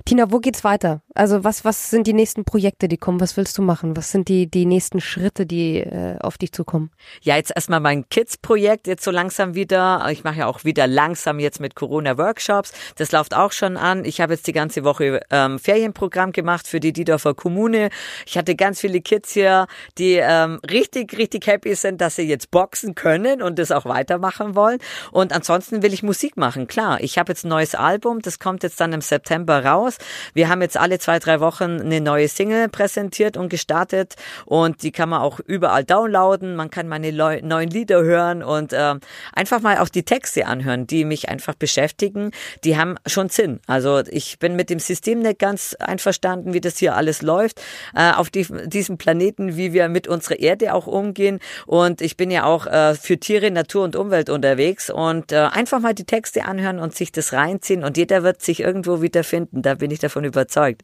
Tina, 0.05 0.31
wo 0.31 0.39
geht's 0.39 0.63
weiter? 0.63 1.01
Also 1.13 1.43
was, 1.43 1.65
was 1.65 1.89
sind 1.89 2.07
die 2.07 2.13
nächsten 2.13 2.45
Projekte, 2.45 2.87
die 2.87 2.97
kommen? 2.97 3.19
Was 3.21 3.37
willst 3.37 3.57
du 3.57 3.61
machen? 3.61 3.95
Was 3.95 4.11
sind 4.11 4.27
die, 4.27 4.49
die 4.49 4.65
nächsten 4.65 5.01
Schritte, 5.01 5.45
die 5.45 5.77
äh, 5.77 6.17
auf 6.19 6.37
dich 6.37 6.51
zukommen? 6.51 6.91
Ja, 7.21 7.35
jetzt 7.35 7.51
erstmal 7.55 7.79
mein 7.79 8.07
Kids-Projekt 8.09 8.87
jetzt 8.87 9.03
so 9.03 9.11
langsam 9.11 9.55
wieder. 9.55 10.07
Ich 10.09 10.23
mache 10.23 10.39
ja 10.39 10.47
auch 10.47 10.63
wieder 10.63 10.87
langsam 10.87 11.39
jetzt 11.39 11.59
mit 11.59 11.75
Corona-Workshops. 11.75 12.71
Das 12.95 13.11
läuft 13.11 13.35
auch 13.35 13.51
schon 13.51 13.77
an. 13.77 14.05
Ich 14.05 14.21
habe 14.21 14.33
jetzt 14.33 14.47
die 14.47 14.53
ganze 14.53 14.83
Woche 14.83 15.21
ähm, 15.29 15.59
Ferienprogramm 15.59 16.31
gemacht 16.31 16.67
für 16.67 16.79
die 16.79 16.93
Diedorfer 16.93 17.33
Kommune. 17.33 17.89
Ich 18.25 18.37
hatte 18.37 18.55
ganz 18.55 18.79
viele 18.79 19.01
Kids 19.01 19.33
hier, 19.33 19.67
die 19.97 20.13
ähm, 20.13 20.59
richtig, 20.69 21.17
richtig 21.17 21.47
happy 21.47 21.75
sind, 21.75 22.01
dass 22.01 22.15
sie 22.15 22.23
jetzt 22.23 22.51
boxen 22.51 22.95
können 22.95 23.41
und 23.41 23.59
das 23.59 23.71
auch 23.71 23.85
weitermachen 23.85 24.55
wollen. 24.55 24.79
Und 25.11 25.33
ansonsten 25.33 25.83
will 25.83 25.93
ich 25.93 26.03
Musik 26.03 26.37
machen. 26.37 26.67
Klar, 26.67 27.01
ich 27.01 27.17
habe 27.17 27.31
jetzt 27.31 27.43
ein 27.43 27.49
neues 27.49 27.75
Album. 27.75 28.21
Das 28.21 28.39
kommt 28.39 28.63
jetzt 28.63 28.79
dann 28.79 28.93
im 28.93 29.01
September 29.01 29.50
raus. 29.59 29.97
Wir 30.33 30.49
haben 30.49 30.61
jetzt 30.61 30.77
alle 30.77 30.99
zwei, 30.99 31.19
drei 31.19 31.39
Wochen 31.39 31.81
eine 31.81 32.01
neue 32.01 32.27
Single 32.27 32.69
präsentiert 32.69 33.37
und 33.37 33.49
gestartet 33.49 34.15
und 34.45 34.83
die 34.83 34.91
kann 34.91 35.09
man 35.09 35.21
auch 35.21 35.39
überall 35.39 35.83
downloaden. 35.83 36.55
Man 36.55 36.69
kann 36.69 36.87
meine 36.87 37.11
neuen 37.11 37.69
Lieder 37.69 38.01
hören 38.03 38.43
und 38.43 38.73
äh, 38.73 38.95
einfach 39.33 39.61
mal 39.61 39.77
auch 39.77 39.89
die 39.89 40.03
Texte 40.03 40.45
anhören, 40.45 40.87
die 40.87 41.05
mich 41.05 41.29
einfach 41.29 41.55
beschäftigen. 41.55 42.31
Die 42.63 42.77
haben 42.77 42.95
schon 43.05 43.29
Sinn. 43.29 43.59
Also 43.67 44.01
ich 44.09 44.39
bin 44.39 44.55
mit 44.55 44.69
dem 44.69 44.79
System 44.79 45.19
nicht 45.19 45.39
ganz 45.39 45.75
einverstanden, 45.79 46.53
wie 46.53 46.61
das 46.61 46.77
hier 46.77 46.95
alles 46.95 47.21
läuft 47.21 47.61
äh, 47.95 48.11
auf 48.11 48.29
die, 48.29 48.47
diesem 48.65 48.97
Planeten, 48.97 49.57
wie 49.57 49.73
wir 49.73 49.89
mit 49.89 50.07
unserer 50.07 50.39
Erde 50.39 50.73
auch 50.73 50.87
umgehen. 50.87 51.39
Und 51.65 52.01
ich 52.01 52.17
bin 52.17 52.31
ja 52.31 52.45
auch 52.45 52.67
äh, 52.67 52.95
für 52.95 53.17
Tiere, 53.17 53.51
Natur 53.51 53.83
und 53.83 53.95
Umwelt 53.95 54.29
unterwegs 54.29 54.89
und 54.89 55.31
äh, 55.31 55.37
einfach 55.37 55.79
mal 55.79 55.93
die 55.93 56.05
Texte 56.05 56.45
anhören 56.45 56.79
und 56.79 56.95
sich 56.95 57.11
das 57.11 57.33
reinziehen 57.33 57.83
und 57.83 57.97
jeder 57.97 58.23
wird 58.23 58.41
sich 58.41 58.59
irgendwo 58.59 59.01
wiederfinden. 59.01 59.40
Da 59.51 59.75
bin 59.75 59.91
ich 59.91 59.99
davon 59.99 60.23
überzeugt. 60.23 60.83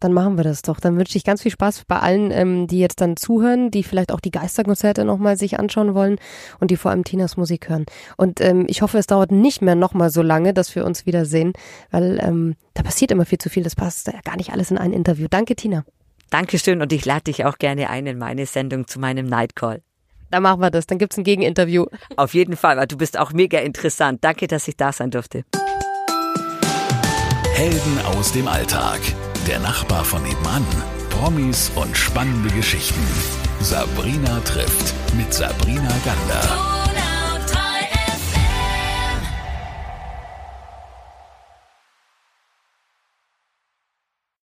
Dann 0.00 0.12
machen 0.12 0.36
wir 0.36 0.44
das 0.44 0.60
doch. 0.60 0.78
Dann 0.78 0.98
wünsche 0.98 1.16
ich 1.16 1.24
ganz 1.24 1.42
viel 1.42 1.50
Spaß 1.50 1.84
bei 1.88 1.98
allen, 1.98 2.30
ähm, 2.30 2.66
die 2.66 2.78
jetzt 2.78 3.00
dann 3.00 3.16
zuhören, 3.16 3.70
die 3.70 3.82
vielleicht 3.82 4.12
auch 4.12 4.20
die 4.20 4.30
Geisterkonzerte 4.30 5.06
nochmal 5.06 5.38
sich 5.38 5.58
anschauen 5.58 5.94
wollen 5.94 6.18
und 6.60 6.70
die 6.70 6.76
vor 6.76 6.90
allem 6.90 7.04
Tinas 7.04 7.38
Musik 7.38 7.70
hören. 7.70 7.86
Und 8.18 8.40
ähm, 8.42 8.66
ich 8.68 8.82
hoffe, 8.82 8.98
es 8.98 9.06
dauert 9.06 9.32
nicht 9.32 9.62
mehr 9.62 9.74
nochmal 9.74 10.10
so 10.10 10.20
lange, 10.20 10.52
dass 10.52 10.74
wir 10.74 10.84
uns 10.84 11.06
wiedersehen, 11.06 11.54
weil 11.90 12.18
ähm, 12.22 12.56
da 12.74 12.82
passiert 12.82 13.10
immer 13.10 13.24
viel 13.24 13.38
zu 13.38 13.48
viel. 13.48 13.62
Das 13.62 13.74
passt 13.74 14.06
ja 14.08 14.20
gar 14.22 14.36
nicht 14.36 14.52
alles 14.52 14.70
in 14.70 14.76
ein 14.76 14.92
Interview. 14.92 15.28
Danke, 15.30 15.56
Tina. 15.56 15.84
Dankeschön 16.28 16.82
und 16.82 16.92
ich 16.92 17.06
lade 17.06 17.24
dich 17.24 17.44
auch 17.46 17.56
gerne 17.56 17.88
ein 17.88 18.06
in 18.06 18.18
meine 18.18 18.44
Sendung 18.44 18.86
zu 18.86 18.98
meinem 18.98 19.26
Nightcall. 19.26 19.80
Dann 20.30 20.42
machen 20.42 20.60
wir 20.60 20.70
das. 20.70 20.86
Dann 20.86 20.98
gibt's 20.98 21.16
ein 21.16 21.24
Gegeninterview. 21.24 21.86
Auf 22.16 22.34
jeden 22.34 22.56
Fall, 22.56 22.76
weil 22.76 22.86
du 22.86 22.98
bist 22.98 23.18
auch 23.18 23.32
mega 23.32 23.60
interessant. 23.60 24.22
Danke, 24.24 24.46
dass 24.46 24.68
ich 24.68 24.76
da 24.76 24.92
sein 24.92 25.10
durfte. 25.10 25.44
Helden 27.56 27.98
aus 28.04 28.32
dem 28.32 28.48
Alltag. 28.48 29.00
Der 29.46 29.58
Nachbar 29.60 30.04
von 30.04 30.22
nebenan. 30.22 30.62
Promis 31.08 31.72
und 31.74 31.96
spannende 31.96 32.50
Geschichten. 32.50 33.00
Sabrina 33.60 34.40
trifft 34.40 34.92
mit 35.16 35.32
Sabrina 35.32 35.88
Gander. 36.04 36.85